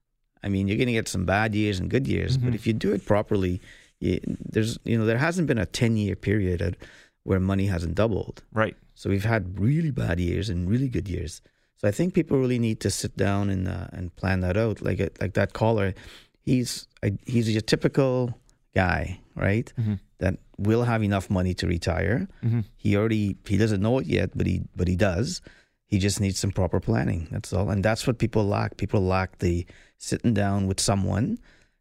[0.42, 2.46] I mean, you're going to get some bad years and good years, Mm-hmm.
[2.46, 3.60] but if you do it properly,
[4.00, 6.76] there's you know there hasn't been a ten year period
[7.24, 8.42] where money hasn't doubled.
[8.52, 8.76] right.
[8.94, 11.40] So we've had really bad years and really good years.
[11.76, 14.82] So I think people really need to sit down and uh, and plan that out.
[14.82, 15.94] Like it, like that caller,
[16.42, 18.38] he's I, he's your typical
[18.74, 19.72] guy, right?
[19.80, 19.94] Mm-hmm.
[20.18, 22.28] That will have enough money to retire.
[22.44, 22.60] Mm-hmm.
[22.76, 25.40] He already he doesn't know it yet, but he but he does.
[25.86, 27.26] He just needs some proper planning.
[27.30, 28.76] That's all, and that's what people lack.
[28.76, 31.38] People lack the sitting down with someone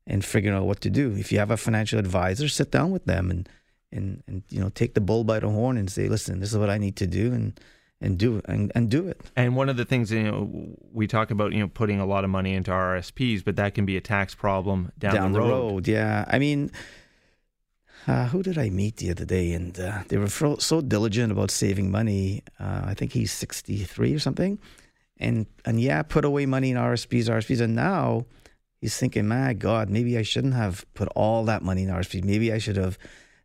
[0.09, 1.15] and figuring out what to do.
[1.15, 3.47] If you have a financial advisor, sit down with them and
[3.91, 6.57] and and you know take the bull by the horn and say, listen, this is
[6.57, 7.59] what I need to do, and
[8.01, 9.21] and do it and, and do it.
[9.35, 12.23] And one of the things you know we talk about you know putting a lot
[12.23, 15.87] of money into RSPs, but that can be a tax problem down, down the road.
[15.87, 16.71] Yeah, I mean,
[18.07, 19.53] uh, who did I meet the other day?
[19.53, 22.43] And uh, they were fro- so diligent about saving money.
[22.59, 24.59] Uh, I think he's sixty three or something,
[25.17, 28.25] and and yeah, put away money in RSPs, RSPs, and now
[28.81, 32.23] he's thinking, my God, maybe I shouldn't have put all that money in RSPs.
[32.23, 32.97] Maybe I should have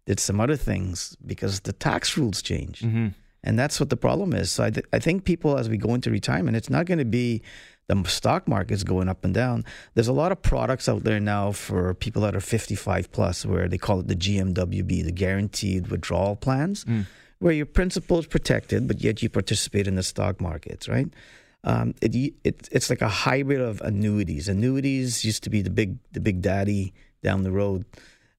[0.07, 2.81] did some other things because the tax rules change.
[2.81, 3.09] Mm-hmm.
[3.43, 4.51] And that's what the problem is.
[4.51, 7.05] So I, th- I think people, as we go into retirement, it's not going to
[7.05, 7.43] be
[7.89, 9.65] the stock market's going up and down.
[9.93, 13.69] There's a lot of products out there now for people that are 55 plus, where
[13.69, 16.87] they call it the GMWB, the Guaranteed Withdrawal Plans,
[17.41, 21.09] where your principal is protected, but yet you participate in the stock markets, right?
[21.65, 24.49] Um, it, it it's like a hybrid of annuities.
[24.49, 27.85] Annuities used to be the big the big daddy down the road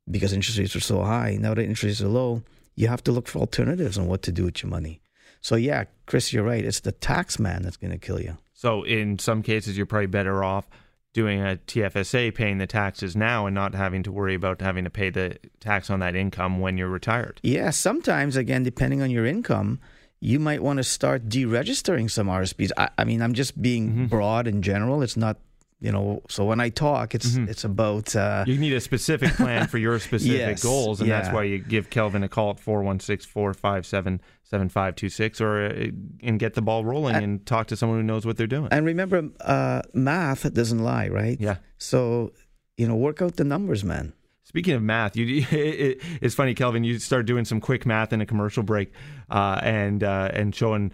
[0.10, 1.38] because interest rates were so high.
[1.40, 2.44] Now that interest rates are low,
[2.76, 5.02] you have to look for alternatives on what to do with your money.
[5.42, 6.64] So yeah, Chris, you're right.
[6.64, 8.38] It's the tax man that's going to kill you.
[8.54, 10.68] So in some cases, you're probably better off
[11.14, 14.90] doing a TFSA, paying the taxes now, and not having to worry about having to
[14.90, 17.40] pay the tax on that income when you're retired.
[17.42, 19.80] Yeah, sometimes again, depending on your income,
[20.21, 22.71] you might want to start deregistering some RSPs.
[22.78, 25.01] I, I mean, I'm just being broad in general.
[25.04, 25.38] It's not,
[25.82, 26.21] you know.
[26.30, 28.15] So when I talk, it's it's about.
[28.15, 31.60] Uh, You need a specific plan for your specific Yes, goals, and that's why you
[31.60, 35.88] give Kelvin a call at 416 457 7526 or uh,
[36.23, 38.69] and get the ball rolling and talk to someone who knows what they're doing.
[38.71, 41.39] and remember, uh, math doesn't lie, right?
[41.39, 41.58] Yeah.
[41.78, 42.32] So
[42.78, 44.13] you know, work out the numbers, man.
[44.45, 46.84] Speaking of math, you it, it's funny, Kelvin.
[46.84, 48.93] You start doing some quick math in a commercial break,
[49.29, 50.91] uh, and uh, and showing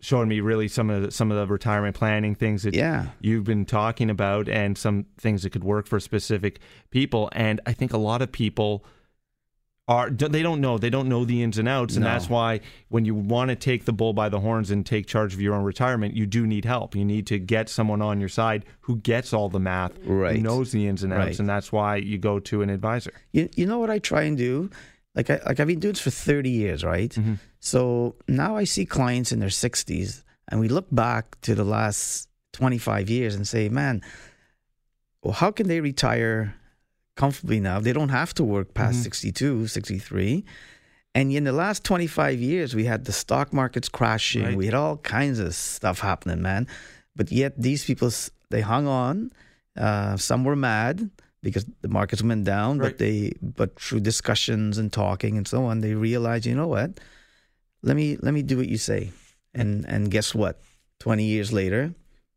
[0.00, 3.06] showing me really some of the, some of the retirement planning things that Yeah.
[3.20, 7.30] you've been talking about, and some things that could work for specific people.
[7.32, 8.84] And I think a lot of people
[9.86, 12.10] are they don't know they don't know the ins and outs, and No.
[12.10, 15.34] that's why when you want to take the bull by the horns and take charge
[15.34, 16.96] of your own retirement, you do need help.
[16.96, 20.36] You need to get someone on your side who gets all the math, Right.
[20.36, 21.38] who knows the ins and outs, Right.
[21.38, 23.12] and that's why you go to an advisor.
[23.32, 24.70] You, you know what I try and do?
[25.14, 27.10] Like I like I've been doing this for 30 years, right?
[27.10, 27.34] Mm-hmm.
[27.60, 32.28] So now I see clients in their 60s and we look back to the last
[32.54, 34.00] 25 years and say, "Man,
[35.22, 36.54] well how can they retire
[37.16, 37.80] comfortably now?
[37.80, 40.44] They don't have to work past 62, 63."
[41.16, 44.42] And in the last 25 years, we had the stock markets crashing.
[44.44, 44.56] Right.
[44.56, 46.66] We had all kinds of stuff happening, man.
[47.14, 48.10] But yet these people,
[48.50, 49.30] they hung on.
[49.76, 52.88] Uh, some were mad because the markets went down, Right.
[52.90, 56.98] but they, but through discussions and talking and so on, they realized, you know what?
[57.82, 59.12] Let me let me do what you say,
[59.54, 60.58] and and guess what?
[61.00, 61.92] Twenty years later,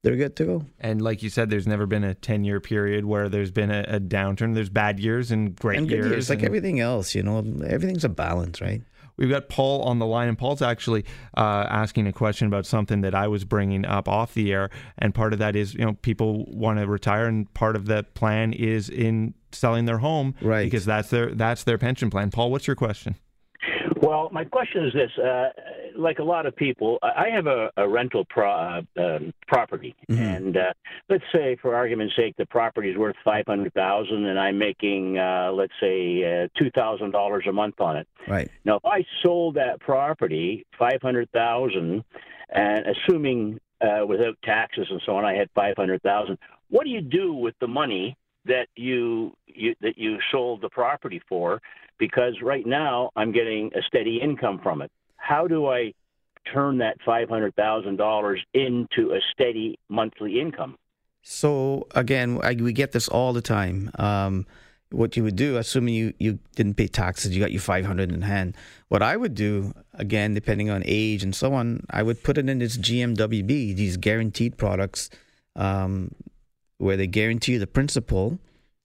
[0.08, 0.66] they're good to go.
[0.80, 3.84] And like you said, there's never been a 10 year period where there's been a,
[3.88, 4.56] a downturn.
[4.56, 6.12] There's bad years and great and good years.
[6.12, 8.82] years, like everything else, you know, everything's a balance, right?
[9.18, 11.04] we've got Paul on the line, and Paul's actually
[11.36, 14.70] uh, asking a question about something that I was bringing up off the air.
[14.98, 18.04] And part of that is, you know, people want to retire, and part of the
[18.14, 20.64] plan is in selling their home, Right.
[20.64, 22.32] Because that's their that's their pension plan.
[22.32, 23.16] Paul, what's your question?
[24.02, 25.50] Well, my question is this: uh,
[25.96, 30.56] like a lot of people, I have a, a rental pro- uh, um, property, and
[30.58, 30.74] uh,
[31.10, 35.18] let's say, for argument's sake, the property is worth five hundred thousand, and I'm making,
[35.18, 38.08] uh, let's say, uh, two thousand dollars a month on it.
[38.28, 38.50] Right.
[38.66, 42.04] Now, if I sold that property, five hundred thousand,
[42.50, 46.38] and assuming uh, without taxes and so on, I had five hundred thousand.
[46.70, 51.22] What do you do with the money that you, you that you sold the property
[51.28, 51.62] for?
[51.98, 54.92] Because right now I'm getting a steady income from it.
[55.16, 55.94] How do I
[56.54, 60.78] turn that five hundred thousand dollars into a steady monthly income?
[61.24, 63.92] So again, I, we get this all the time.
[64.00, 64.46] Um,
[64.90, 68.22] what you would do, assuming you, you didn't pay taxes, you got your 500 in
[68.22, 68.56] hand.
[68.88, 72.48] What I would do, again, depending on age and so on, I would put it
[72.48, 75.10] in this GMWB, these guaranteed products,
[75.56, 76.12] um,
[76.78, 78.40] where they guarantee you the principal,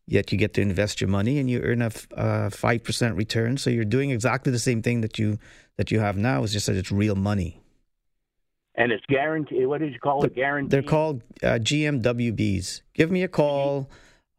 [0.06, 3.56] yet you get to invest your money and you earn a five percent return.
[3.56, 5.38] So you're doing exactly the same thing that you
[5.76, 6.42] that you have now.
[6.44, 7.60] It's just that it's real money.
[8.74, 9.66] And it's guaranteed.
[9.66, 10.34] What did you call it?
[10.34, 10.70] Guaranteed.
[10.70, 12.80] They're called uh, GMWBs.
[12.94, 13.90] Give me a call,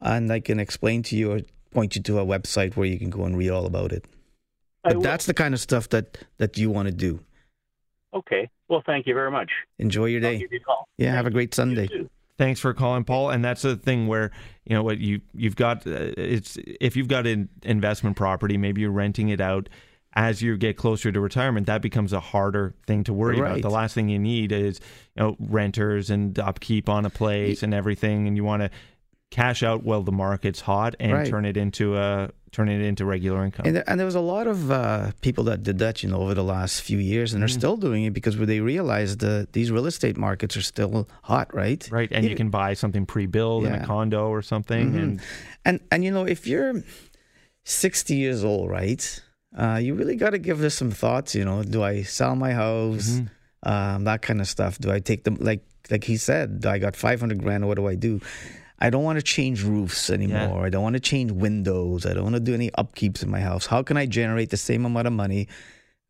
[0.01, 3.09] and I can explain to you or point you to a website where you can
[3.11, 4.05] go and read all about it.
[4.83, 7.19] But that's the kind of stuff that that you want to do.
[8.13, 8.49] okay.
[8.69, 9.51] Well, thank you very much.
[9.77, 10.39] Enjoy your day.
[10.39, 10.87] give you a call.
[10.97, 11.53] Yeah, have a Thank great.
[11.53, 11.87] Sunday.
[12.37, 13.29] Thanks for calling, Paul.
[13.29, 14.31] And that's the thing where
[14.65, 15.85] you know what you you've got.
[15.85, 19.69] Uh, it's if you've got an investment property, maybe you're renting it out.
[20.15, 23.61] As you get closer to retirement, that becomes a harder thing to worry about.
[23.63, 24.79] The last thing you need is
[25.15, 28.69] you know renters and upkeep on a place and everything, and you want to
[29.39, 31.27] cash out while the market's hot and Right.
[31.31, 33.65] turn it into a turn it into regular income.
[33.65, 36.19] And, there- and there was a lot of uh, people that did that, you know,
[36.23, 39.71] over the last few years, and they're still doing it because they realized that these
[39.71, 41.81] real estate markets are still hot, right?
[41.91, 45.11] right, and you can buy something pre-built in a condo or something, and
[45.65, 46.73] And and you know, if you're
[47.65, 49.01] 60 years old, right,
[49.57, 51.33] uh, you really got to give this some thoughts.
[51.33, 53.07] You know, do I sell my house?
[53.63, 54.77] Um, that kind of stuff.
[54.77, 56.65] Do I take them like like he said?
[56.67, 57.65] I got 500 grand.
[57.67, 58.19] What do I do?
[58.83, 60.65] I don't want to change roofs anymore.
[60.65, 62.05] I don't want to change windows.
[62.05, 63.65] I don't want to do any upkeeps in my house.
[63.65, 65.47] How can I generate the same amount of money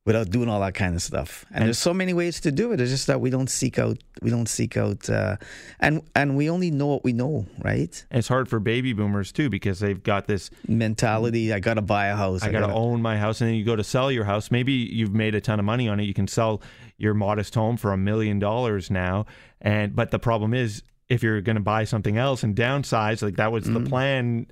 [0.07, 1.45] without doing all that kind of stuff?
[1.53, 2.81] And, there's so many ways to do it.
[2.81, 3.99] It's just that we don't seek out.
[4.23, 5.37] We don't seek out, uh,
[5.79, 8.05] and and we only know what we know, right?
[8.09, 11.53] it's hard for baby boomers too because they've got this mentality.
[11.53, 12.41] I got to buy a house.
[12.41, 14.49] I got to gotta- own my house, and then you go to sell your house.
[14.49, 16.05] Maybe you've made a ton of money on it.
[16.05, 16.59] You can sell
[16.97, 19.27] your modest home for a million dollars now,
[19.61, 20.81] and but the problem is
[21.13, 23.87] if you're going to buy something else and downsize, like that was the Mm-hmm.
[23.87, 24.47] plan.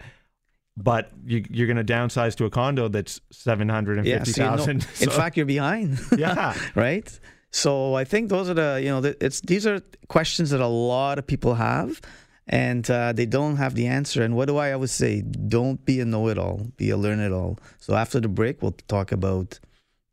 [0.78, 4.80] But you, you're going to downsize to a condo that's seven hundred and fifty thousand.
[4.82, 5.10] Yeah, so you know- thousand.
[5.10, 6.00] in fact, you're behind.
[6.18, 7.20] yeah, right?
[7.52, 11.20] So I think those are the you know it's these are questions that a lot
[11.20, 12.00] of people have,
[12.48, 14.24] and uh, they don't have the answer.
[14.24, 15.22] And what do I always say?
[15.22, 17.60] Don't be a know-it-all, be a learn-it-all.
[17.80, 19.60] So after the break, we'll talk about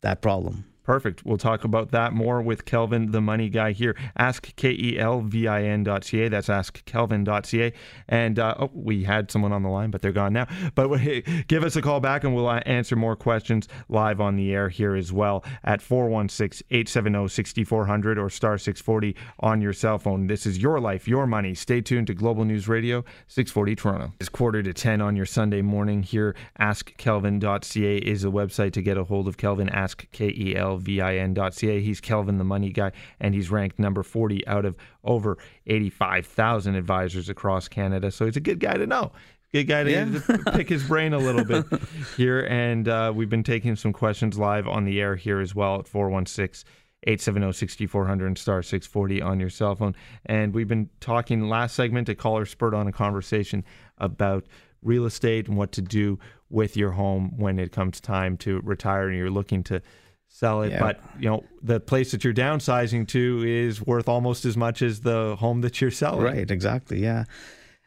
[0.02, 0.64] that problem.
[0.88, 1.22] Perfect.
[1.22, 3.94] We'll talk about that more with Kelvin, the money guy here.
[4.16, 6.30] Ask K E L V I N dot C A.
[6.30, 7.74] That's ask askkelvin.ca.
[8.08, 10.46] And uh, oh, we had someone on the line, but they're gone now.
[10.74, 14.36] But hey, give us a call back and we'll uh, answer more questions live on
[14.36, 19.98] the air here as well at 416 870 6400 or star 640 on your cell
[19.98, 20.26] phone.
[20.26, 21.54] This is your life, your money.
[21.54, 24.14] Stay tuned to Global News Radio 640 Toronto.
[24.20, 26.34] It's quarter to 10 on your Sunday morning here.
[26.58, 29.68] Ask AskKelvin.ca is the website to get a hold of Kelvin.
[29.68, 31.80] Ask K E L V I N.ca.
[31.80, 37.28] He's Kelvin, the money guy, and he's ranked number 40 out of over 85,000 advisors
[37.28, 38.10] across Canada.
[38.10, 39.12] So he's a good guy to know.
[39.52, 40.36] Good guy to, Yeah.
[40.52, 41.64] pick his brain a little bit
[42.16, 42.40] here.
[42.50, 45.88] And uh, we've been taking some questions live on the air here as well at
[45.88, 46.70] 416
[47.04, 49.94] 870 6400 and star 640 on your cell phone.
[50.26, 53.64] And we've been talking last segment, a caller spurred on a conversation
[53.98, 54.44] about
[54.82, 56.18] real estate and what to do
[56.50, 59.80] with your home when it comes time to retire and you're looking to
[60.28, 60.70] sell it.
[60.70, 60.80] Yeah.
[60.80, 65.00] But, you know, the place that you're downsizing to is worth almost as much as
[65.00, 66.22] the home that you're selling.
[66.22, 67.00] Right, exactly.
[67.00, 67.24] Yeah.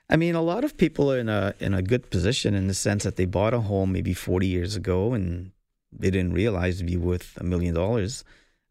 [0.09, 2.73] I mean, a lot of people are in a in a good position in the
[2.73, 5.51] sense that they bought a home maybe 40 years ago and
[5.97, 8.25] they didn't realize it'd be worth a million dollars.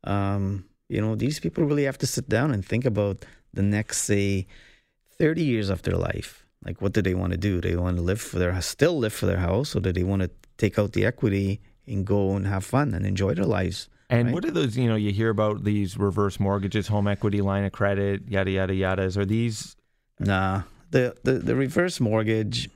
[0.04, 4.02] Um, you know, these people really have to sit down and think about the next,
[4.02, 4.46] say,
[5.18, 6.46] 30 years of their life.
[6.64, 7.60] Like, what do they want to do?
[7.60, 7.70] do?
[7.70, 10.22] They want to live for their still live for their house, or do they want
[10.22, 13.88] to take out the equity and go and have fun and enjoy their lives?
[14.08, 14.34] And Right.
[14.34, 17.72] what are those, you know, you hear about these reverse mortgages, home equity line of
[17.72, 19.02] credit, yada, yada, yada.
[19.18, 19.76] Are these,
[20.18, 22.68] Nah, the, the the reverse mortgage,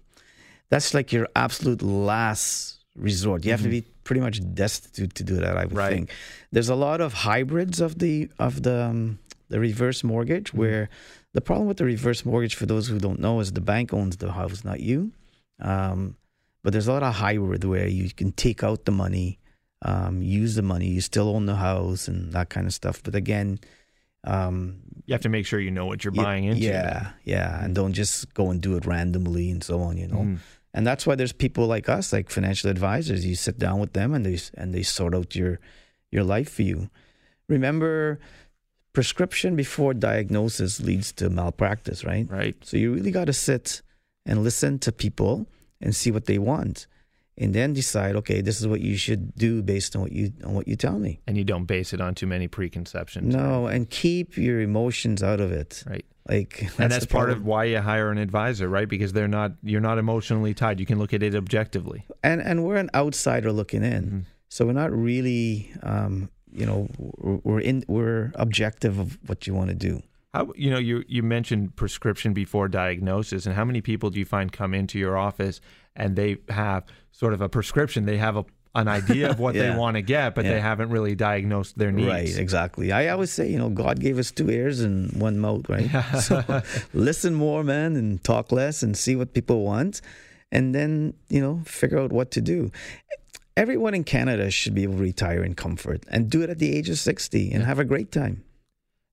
[0.70, 3.44] that's like your absolute last resort.
[3.44, 5.56] You have to be pretty much destitute to do that.
[5.56, 5.92] I would Right.
[5.92, 6.10] think
[6.52, 10.58] there's a lot of hybrids of the of the um, the reverse mortgage Mm-hmm.
[10.58, 10.88] where
[11.32, 14.16] the problem with the reverse mortgage for those who don't know is the bank owns
[14.18, 15.10] the house, not you.
[15.60, 16.16] Um,
[16.64, 19.38] but there's a lot of hybrid where you can take out the money,
[19.82, 23.02] um, use the money, you still own the house and that kind of stuff.
[23.04, 23.60] But again,
[24.24, 26.62] um, You have to make sure you know what you're Ye- buying into.
[26.62, 29.98] Yeah, yeah, and don't just go and do it randomly and so on.
[29.98, 30.38] You know, Mhm.
[30.72, 33.26] and that's why there's people like us, like financial advisors.
[33.26, 35.60] You sit down with them and they and they sort out your
[36.10, 36.88] your life for you.
[37.48, 38.18] Remember,
[38.94, 42.26] prescription before diagnosis leads to malpractice, right?
[42.30, 42.56] Right.
[42.62, 43.82] So you really got to sit
[44.24, 45.46] and listen to people
[45.84, 46.86] and see what they want,
[47.38, 50.54] and then decide, okay, this is what you should do based on what you on
[50.54, 51.20] what you tell me.
[51.26, 53.34] And you don't base it on too many preconceptions.
[53.34, 55.84] No, and keep your emotions out of it.
[55.86, 56.04] Right.
[56.26, 57.38] Like, and that's part problem.
[57.40, 58.88] of why you hire an advisor, right?
[58.88, 60.80] Because they're not you're not emotionally tied.
[60.80, 62.06] You can look at it objectively.
[62.22, 64.18] and and we're an outsider looking in, Mm-hmm.
[64.48, 69.52] so we're not really, um, you know, we're, we're in we're objective of what you
[69.54, 70.00] want to do.
[70.34, 74.24] How you know you you mentioned prescription before diagnosis, and how many people do you
[74.24, 75.60] find come into your office
[75.94, 78.04] and they have sort of a prescription?
[78.04, 78.44] They have a
[78.74, 79.70] an idea of what Yeah.
[79.70, 80.54] they want to get, but Yeah.
[80.54, 82.08] they haven't really diagnosed their needs.
[82.08, 82.90] Right, exactly.
[82.90, 85.88] I always say, you know, God gave us two ears and one mouth, right?
[86.20, 86.42] so
[86.92, 90.00] listen more, man, and talk less, and see what people want,
[90.50, 92.72] and then you know figure out what to do.
[93.56, 96.74] Everyone in Canada should be able to retire in comfort and do it at the
[96.76, 98.42] age of sixty and have a great time.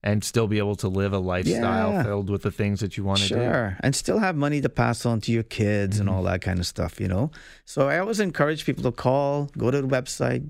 [0.04, 2.04] And still be able to live a lifestyle Yeah.
[2.04, 3.36] filled with the things that you want to do.
[3.36, 6.60] Sure, and still have money to pass on to your kids and all that kind
[6.60, 7.30] of stuff, you know.
[7.66, 10.50] So I always encourage people to call, go to the website,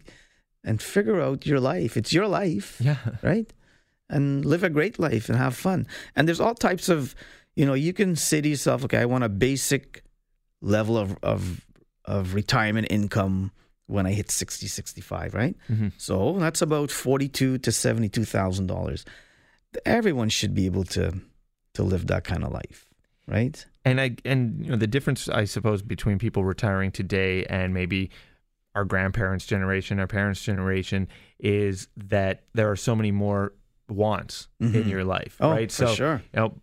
[0.64, 1.98] and figure out your life.
[1.98, 2.98] It's your life, Yeah.
[3.22, 3.52] right?
[4.10, 5.88] And live a great life and have fun.
[6.16, 7.16] And there's all types of,
[7.56, 10.04] you know, you can say to yourself, okay, I want a basic
[10.62, 11.66] level of of
[12.06, 13.52] of retirement income
[13.88, 15.56] when I hit 60, 65, right?
[15.70, 15.92] Mhm.
[15.98, 19.04] So that's about forty-two to seventy-two thousand dollars.
[19.86, 21.14] Everyone should be able to
[21.74, 22.88] to live that kind of life,
[23.28, 23.66] right?
[23.86, 28.10] And I and you know the difference I suppose between people retiring today and maybe
[28.76, 31.08] our grandparents' generation, our parents' generation,
[31.40, 33.54] is that there are so many more
[33.90, 34.90] wants in Mhm.
[34.90, 35.70] your life, Oh, right?
[35.72, 36.22] so sure.
[36.34, 36.62] you know,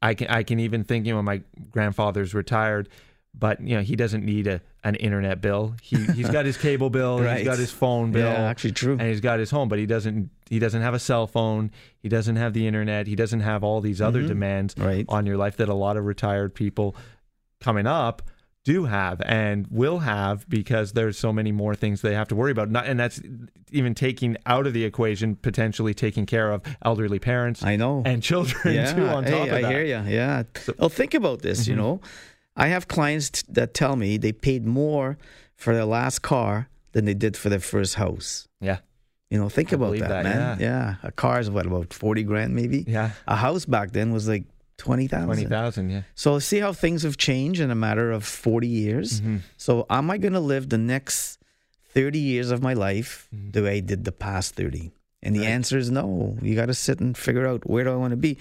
[0.00, 2.88] I can I can even think you know my grandfather's retired,
[3.34, 5.74] but you know he doesn't need a an internet bill.
[5.80, 7.38] He he's got his cable bill, Right.
[7.38, 8.92] he's got his phone bill, Yeah, actually true.
[8.98, 12.08] and he's got his home, but he doesn't he doesn't have a cell phone, he
[12.08, 14.28] doesn't have the internet, he doesn't have all these other Mhm.
[14.28, 15.04] demands Right.
[15.08, 16.96] on your life that a lot of retired people
[17.60, 18.22] coming up
[18.64, 22.52] do have and will have because there's so many more things they have to worry
[22.52, 22.70] about.
[22.70, 23.20] Not, and that's
[23.72, 28.02] even taking out of the equation potentially taking care of elderly parents I know.
[28.06, 29.64] and children yeah, too on top hey, of I that.
[29.64, 30.10] I hear you.
[30.12, 30.42] Yeah.
[30.78, 31.66] well, think about this.
[31.66, 31.78] You Mhm.
[31.78, 32.00] know,
[32.56, 35.16] I have clients t- that tell me they paid more
[35.56, 38.46] for their last car than they did for their first house.
[38.60, 38.78] Yeah.
[39.30, 40.60] You know, think I about that, that, man.
[40.60, 40.96] Yeah.
[41.02, 42.84] a car is what about forty grand, maybe.
[42.86, 43.12] Yeah.
[43.26, 44.44] A house back then was like
[44.76, 45.46] twenty thousand.
[45.48, 46.02] 20,000, yeah.
[46.14, 49.20] So see how things have changed in a matter of forty years.
[49.22, 49.40] Mhm.
[49.56, 51.38] So am I going to live the next
[51.94, 53.52] 30 years of my life Mhm.
[53.52, 54.92] the way I did the past 30?
[55.22, 55.48] And the Right.
[55.56, 56.36] answer is no.
[56.42, 58.36] You got to sit and figure out where do I want to be.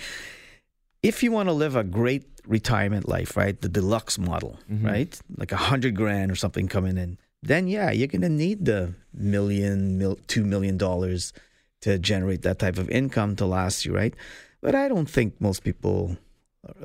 [1.04, 3.60] If you want to live a great retirement life, right?
[3.60, 4.86] The deluxe model, Mhm.
[4.86, 5.19] right?
[5.38, 7.17] Like a hundred grand or something coming in.
[7.43, 11.34] Then yeah, you're going to need the million, mil, two million dollars
[11.82, 14.13] to generate that type of income to last you, right?
[14.62, 16.17] But I don't think most people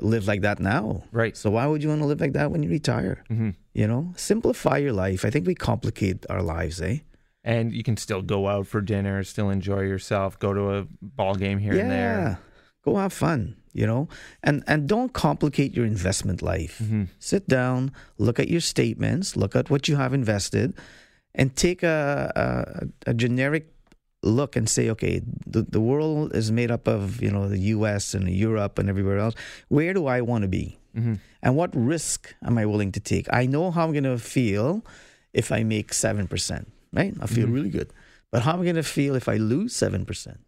[0.01, 1.03] live like that now.
[1.11, 1.37] Right.
[1.37, 3.23] So why would you want to live like that when you retire?
[3.27, 5.23] hmm You know, simplify your life.
[5.23, 6.99] I think we complicate our lives, eh?
[7.43, 11.35] And you can still go out for dinner, still enjoy yourself, go to a ball
[11.35, 12.39] game here and there.
[12.83, 14.07] Go have fun, you know?
[14.43, 16.75] And and don't complicate your investment life.
[16.83, 17.07] Mhm.
[17.19, 20.73] Sit down, look at your statements, look at what you have invested,
[21.35, 21.97] and take a
[22.43, 23.65] a, a generic
[24.23, 28.13] look and say, okay, the, the world is made up of, you know, the US
[28.17, 29.35] and Europe and everywhere else.
[29.69, 30.65] Where do I want to be?
[30.97, 31.19] Mhm.
[31.43, 33.25] And what risk am I willing to take?
[33.41, 34.81] I know how I'm going to feel
[35.33, 36.65] if I make 7%,
[36.99, 37.13] right?
[37.21, 37.53] I feel Mhm.
[37.53, 37.89] really good.
[38.31, 40.39] But how am I going to feel if I lose 7%?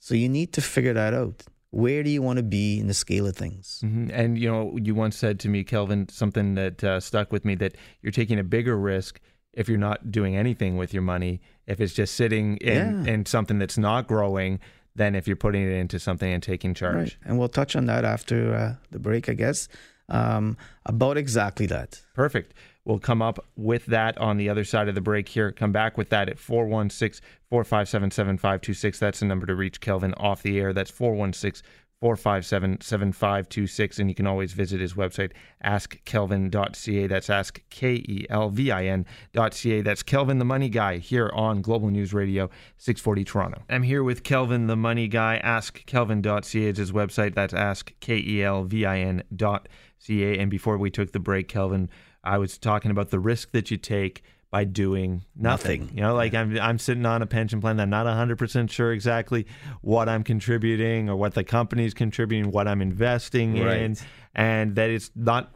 [0.00, 1.44] So you need to figure that out.
[1.70, 3.80] Where do you want to be in the scale of things?
[3.82, 7.44] hmm And you know, you once said to me, Kelvin, something that uh, stuck with
[7.44, 9.20] me that you're taking a bigger risk
[9.52, 13.12] if you're not doing anything with your money, if it's just sitting in, Yeah.
[13.12, 14.60] in something that's not growing,
[14.94, 16.96] than if you're putting it into something and taking charge.
[16.96, 17.16] Right.
[17.24, 19.68] And we'll touch on that after uh, the break, I guess,
[20.08, 20.56] um,
[20.86, 22.00] about exactly that.
[22.14, 22.54] Perfect.
[22.88, 25.52] We'll come up with that on the other side of the break here.
[25.52, 28.98] Come back with that at 416 457 7526.
[28.98, 30.72] That's the number to reach Kelvin off the air.
[30.72, 31.68] That's 416
[32.00, 33.98] 457 7526.
[33.98, 35.32] And you can always visit his website,
[35.62, 37.06] askkelvin.ca.
[37.08, 39.82] That's ask K E L V I N.ca.
[39.82, 43.62] That's Kelvin the Money Guy here on Global News Radio 640 Toronto.
[43.68, 45.42] I'm here with Kelvin the Money Guy.
[45.44, 47.34] AskKelvin.ca is his website.
[47.34, 50.38] That's ask K E L V I N.ca.
[50.38, 51.90] And before we took the break, Kelvin,
[52.34, 55.80] I was talking about the risk that you take by doing nothing.
[55.82, 55.96] Nothing.
[55.96, 57.78] You know, like I'm I'm sitting on a pension plan.
[57.80, 59.46] I'm not 100% sure exactly
[59.82, 63.96] what I'm contributing or what the company's contributing, what I'm investing in,
[64.34, 65.54] and that it's not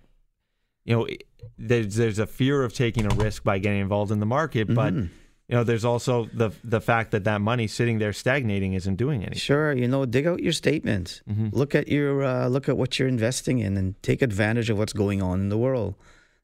[0.84, 1.24] you know, it-
[1.58, 4.92] there's there's a fear of taking a risk by getting involved in the market, but
[4.94, 5.08] Mhm.
[5.48, 9.20] you know, there's also the the fact that that money sitting there stagnating isn't doing
[9.22, 9.38] anything.
[9.38, 11.20] Sure, you know, dig out your statements.
[11.28, 11.48] Mm-hmm.
[11.52, 14.92] Look at your uh, look at what you're investing in, and take advantage of what's
[14.92, 15.94] going on in the world.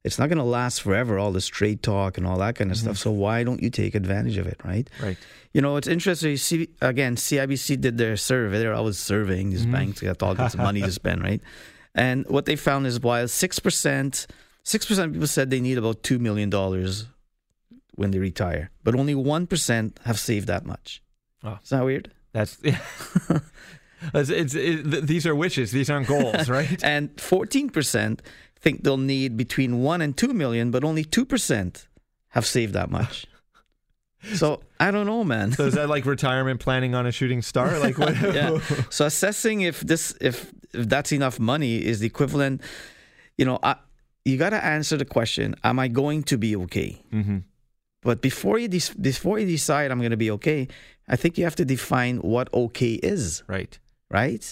[0.08, 1.18] It's not going to last forever.
[1.18, 2.86] All this trade talk and all that kind of Mm-hmm.
[2.86, 2.98] stuff.
[2.98, 4.88] So why don't you take advantage of it, right?
[5.00, 5.16] Right.
[5.52, 6.30] You know, it's interesting.
[6.32, 8.58] You see, again, CIBC did their survey.
[8.58, 10.00] They're always surveying these banks.
[10.00, 11.40] They got all kinds of money to spend, right?
[11.94, 14.26] And what they found is while six percent,
[14.62, 17.06] six percent of people said they need about two million dollars
[17.94, 21.02] when they retire, but only one percent have saved that much.
[21.42, 21.58] Wow.
[21.62, 22.12] Is that weird?
[22.32, 25.72] That's it's, it's it, th- these are wishes.
[25.72, 26.82] These aren't goals, right?
[26.84, 28.20] and 14%
[28.60, 31.86] think they'll need between 1 and 2 million, but only 2%
[32.30, 33.26] have saved that much.
[34.34, 35.52] so I don't know, man.
[35.52, 37.78] so is that like retirement planning on a shooting star?
[37.78, 38.14] Like what?
[38.34, 38.58] yeah.
[38.90, 42.60] So assessing if this if if that's enough money is the equivalent,
[43.38, 43.76] you know, I,
[44.24, 47.00] you got to answer the question: Am I going to be okay?
[47.10, 47.38] hmm
[48.02, 50.68] But before you de- before you decide I'm going to be okay,
[51.08, 53.78] I think you have to define what okay is, Right.
[54.10, 54.44] right?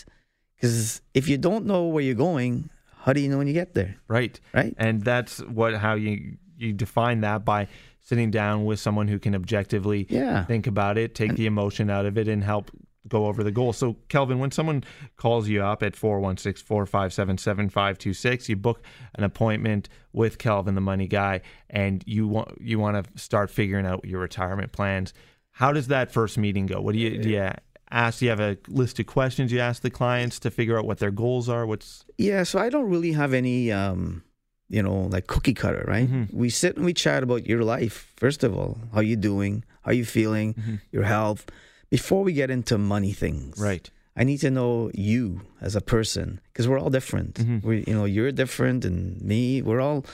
[0.54, 2.70] Because if you don't know where you're going,
[3.06, 4.38] how do you know when you get there, Right.
[4.52, 4.74] right?
[4.78, 7.68] and that's what how you you define that by
[8.02, 10.44] sitting down with someone who can objectively Yeah.
[10.44, 12.70] think about it take the emotion out of it and help
[13.08, 14.82] go over the goal so kelvin when someone
[15.16, 18.82] calls you up at 416-457-7526 you book
[19.14, 21.40] an appointment with kelvin the money guy
[21.70, 25.12] and you want you want to start figuring out your retirement plans
[25.52, 27.50] how does that first meeting go what do you do you
[27.90, 30.98] ask you have a list of questions you ask the clients to figure out what
[30.98, 34.22] their goals are what's Yeah, so I don't really have any, um,
[34.68, 36.08] you know, like cookie cutter, right?
[36.10, 36.32] Mhm.
[36.34, 38.78] We sit and we chat about your life, first of all.
[38.94, 39.62] How you doing?
[39.82, 40.80] How you feeling?
[40.90, 41.46] Your health.
[41.90, 43.58] Before we get into money things.
[43.60, 47.34] right I need to know you as a person because we're all different.
[47.34, 47.62] Mhm.
[47.62, 50.04] We, you know, you're different and me, we're all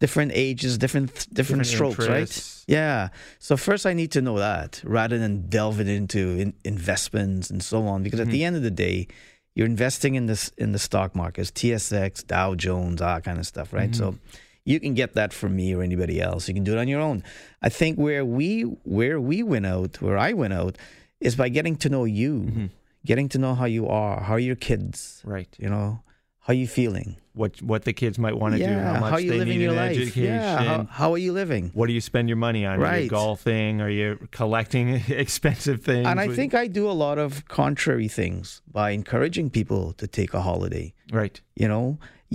[0.00, 2.64] different ages, different different, Different strokes, interests.
[2.68, 2.74] right?
[2.74, 3.08] Yeah.
[3.38, 7.86] So first I need to know that rather than delving into in, investments and so
[7.86, 8.46] on because at the mm-hmm.
[8.46, 9.08] end of the day,
[9.54, 13.46] you're investing in this in the stock markets, TSX, Dow Jones, all that kind of
[13.46, 13.94] stuff, right?
[13.94, 14.36] So mm-hmm.
[14.64, 16.46] you can get that from me or anybody else.
[16.46, 17.24] You can do it on your own.
[17.60, 20.78] I think where we where we went out, where I went out,
[21.20, 22.66] is by getting to know you, mm-hmm.
[23.04, 26.02] getting to know how you are, how are your kids, right you know,
[26.40, 29.30] how you feeling, what what the kids might want to do, yeah, how much you
[29.30, 30.24] they living need your in life, education.
[30.24, 31.64] yeah, how, how are you living?
[31.78, 32.74] what do you spend your money on?
[32.74, 33.08] Are you Right.
[33.10, 33.80] golfing?
[33.84, 34.08] Are you
[34.40, 34.86] collecting
[35.26, 36.06] expensive things?
[36.10, 40.30] And I think I do a lot of contrary things by encouraging people to take
[40.34, 40.86] a holiday.
[41.20, 41.84] right, You know,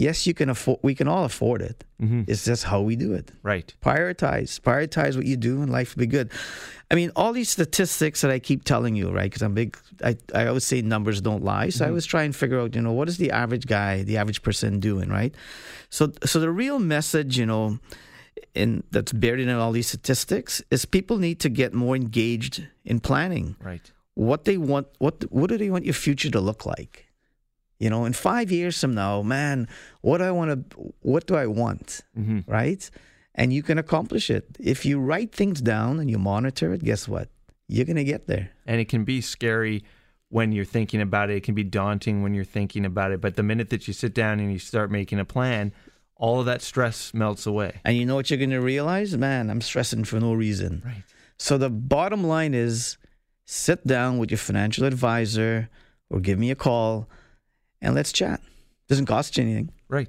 [0.06, 0.80] yes, you can afford.
[0.90, 1.84] We can all afford it.
[2.02, 2.26] Mhm.
[2.32, 3.28] It's just how we do it.
[3.44, 6.28] right, prioritize prioritize what you do and life will be good
[6.92, 9.70] i mean all these statistics that i keep telling you right because i'm big
[10.10, 12.82] I, I always say numbers don't lie so i always try and figure out you
[12.86, 15.34] know what is the average guy the average person doing right
[15.98, 17.64] so so the real message you know
[18.62, 22.56] in that's buried in all these statistics is people need to get more engaged
[22.92, 23.86] in planning right,
[24.28, 26.94] what they want what what do they want your future to look like
[27.84, 29.68] you know in five years from now man
[30.02, 30.60] what do i want to
[31.12, 32.84] what do i want hmm right?
[33.36, 34.46] And you can accomplish it.
[34.74, 37.28] If you write things down and you monitor it, guess what?
[37.68, 38.46] You're going to get there.
[38.70, 39.78] and it can be scary
[40.34, 41.38] when you're thinking about it.
[41.38, 43.22] It can be daunting when you're thinking about it.
[43.22, 45.72] But the minute that you sit down and you start making a plan,
[46.16, 47.80] all of that stress melts away.
[47.86, 49.16] And you know what you're going to realize?
[49.16, 50.82] Man, I'm stressing for no reason.
[50.84, 51.04] Right.
[51.38, 52.98] So the bottom line is
[53.46, 55.70] sit down with your financial advisor
[56.10, 57.08] or give me a call
[57.80, 58.42] and let's chat.
[58.90, 60.08] Doesn't cost you anything, Right.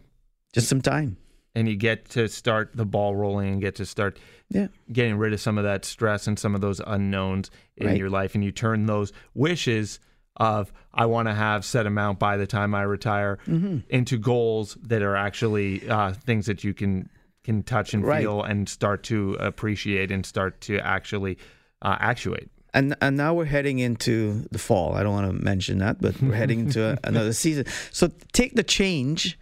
[0.54, 1.18] just some time.
[1.54, 4.18] And you get to start the ball rolling and get to start
[4.48, 4.68] Yeah.
[4.90, 7.98] getting rid of some of that stress and some of those unknowns in Right.
[7.98, 10.00] your life and you turn those wishes
[10.36, 13.78] of I want to have set amount by the time I retire Mm-hmm.
[13.88, 17.08] into goals that are actually uh, things that you can
[17.44, 18.22] can touch and Right.
[18.22, 21.38] feel and start to appreciate and start to actually
[21.82, 22.48] uh, actuate.
[22.72, 24.94] And and now we're heading into the fall.
[24.94, 27.66] I don't want to mention that, but we're heading into a, another season.
[27.92, 29.38] So take the change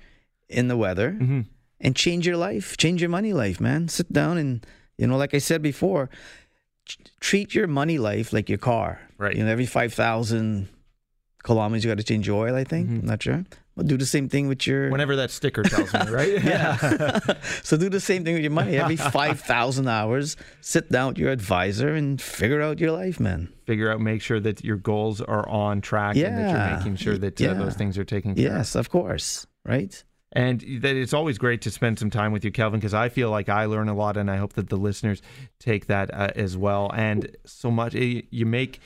[0.48, 1.40] in the weather Mm-hmm.
[1.80, 3.88] and change your life, change your money life, man.
[3.88, 4.66] Sit down and
[4.98, 6.10] you know, like I said before,
[7.20, 9.00] treat your money life like your car.
[9.18, 9.36] Right.
[9.36, 10.68] You know, every five thousand
[11.42, 12.54] kilometers you got to change oil.
[12.54, 12.88] I think.
[12.88, 13.44] I'm not sure.
[13.74, 14.90] Well, do the same thing with your.
[14.90, 16.44] Whenever that sticker tells me, right?
[16.44, 16.76] yeah.
[17.62, 18.76] so do the same thing with your money.
[18.76, 23.50] Every five thousand hours, sit down with your advisor and figure out your life, man.
[23.66, 27.16] Figure out, make sure that your goals are on track and that you're making sure
[27.16, 27.54] that uh, Yeah.
[27.54, 28.52] those things are taken care of.
[28.58, 29.46] Yes, of course.
[29.64, 30.02] Right.
[30.34, 33.30] And that it's always great to spend some time with you, Kelvin, because I feel
[33.30, 35.20] like I learn a lot, and I hope that the listeners
[35.60, 36.90] take that uh, as well.
[36.94, 38.80] And so much eh, you make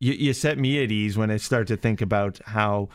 [0.00, 2.88] you, you set me at ease when I start to think about how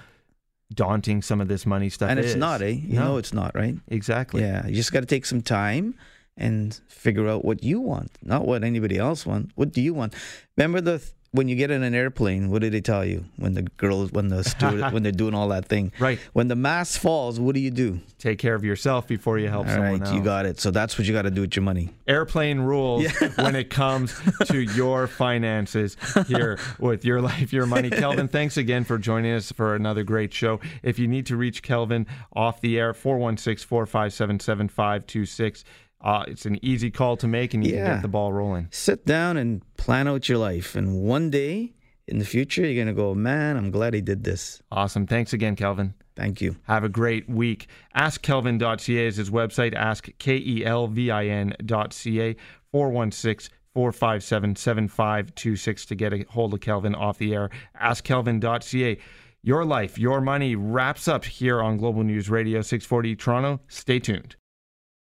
[0.73, 2.27] daunting some of this money stuff and is.
[2.27, 2.67] it's not, eh?
[2.67, 3.03] You No.
[3.05, 3.75] know, it's not, right?
[3.87, 4.41] exactly.
[4.41, 5.95] Yeah, you just got to take some time
[6.37, 9.51] and figure out what you want, not what anybody else wants.
[9.55, 10.13] What do you want?
[10.55, 13.53] Remember the th- when you get in an airplane, what do they tell you when
[13.53, 15.91] the girls, when the steward, when they're doing all that thing?
[15.99, 16.17] Right.
[16.33, 17.99] When the mask falls, what do you do?
[18.17, 20.13] Take care of yourself before you help All someone right, else.
[20.13, 20.59] you got it.
[20.59, 21.89] So that's what you got to do with your money.
[22.07, 23.05] airplane rules
[23.35, 25.95] when it comes to your finances
[26.27, 27.89] here with your life, your money.
[27.89, 30.59] Kelvin, thanks again for joining us for another great show.
[30.83, 35.63] If you need to reach Kelvin off the air, 416 457 7526.
[36.01, 38.67] Uh, It's an easy call to make and you can get the ball rolling.
[38.71, 41.73] Sit down and plan out your life, and one day
[42.07, 44.61] in the future, you're gonna go, man, I'm glad he did this.
[44.71, 45.05] Awesome.
[45.05, 45.93] Thanks again, Kelvin.
[46.15, 46.55] Thank you.
[46.63, 47.67] Have a great week.
[47.95, 49.73] AskKelvin.ca is his website.
[49.73, 52.35] Ask K E L V I N.ca
[52.71, 57.49] 416 457 7526 to get a hold of Kelvin off the air.
[57.81, 58.97] AskKelvin.ca.
[59.41, 63.61] Your life, your money wraps up here on Global News Radio 640 Toronto.
[63.69, 64.35] Stay tuned.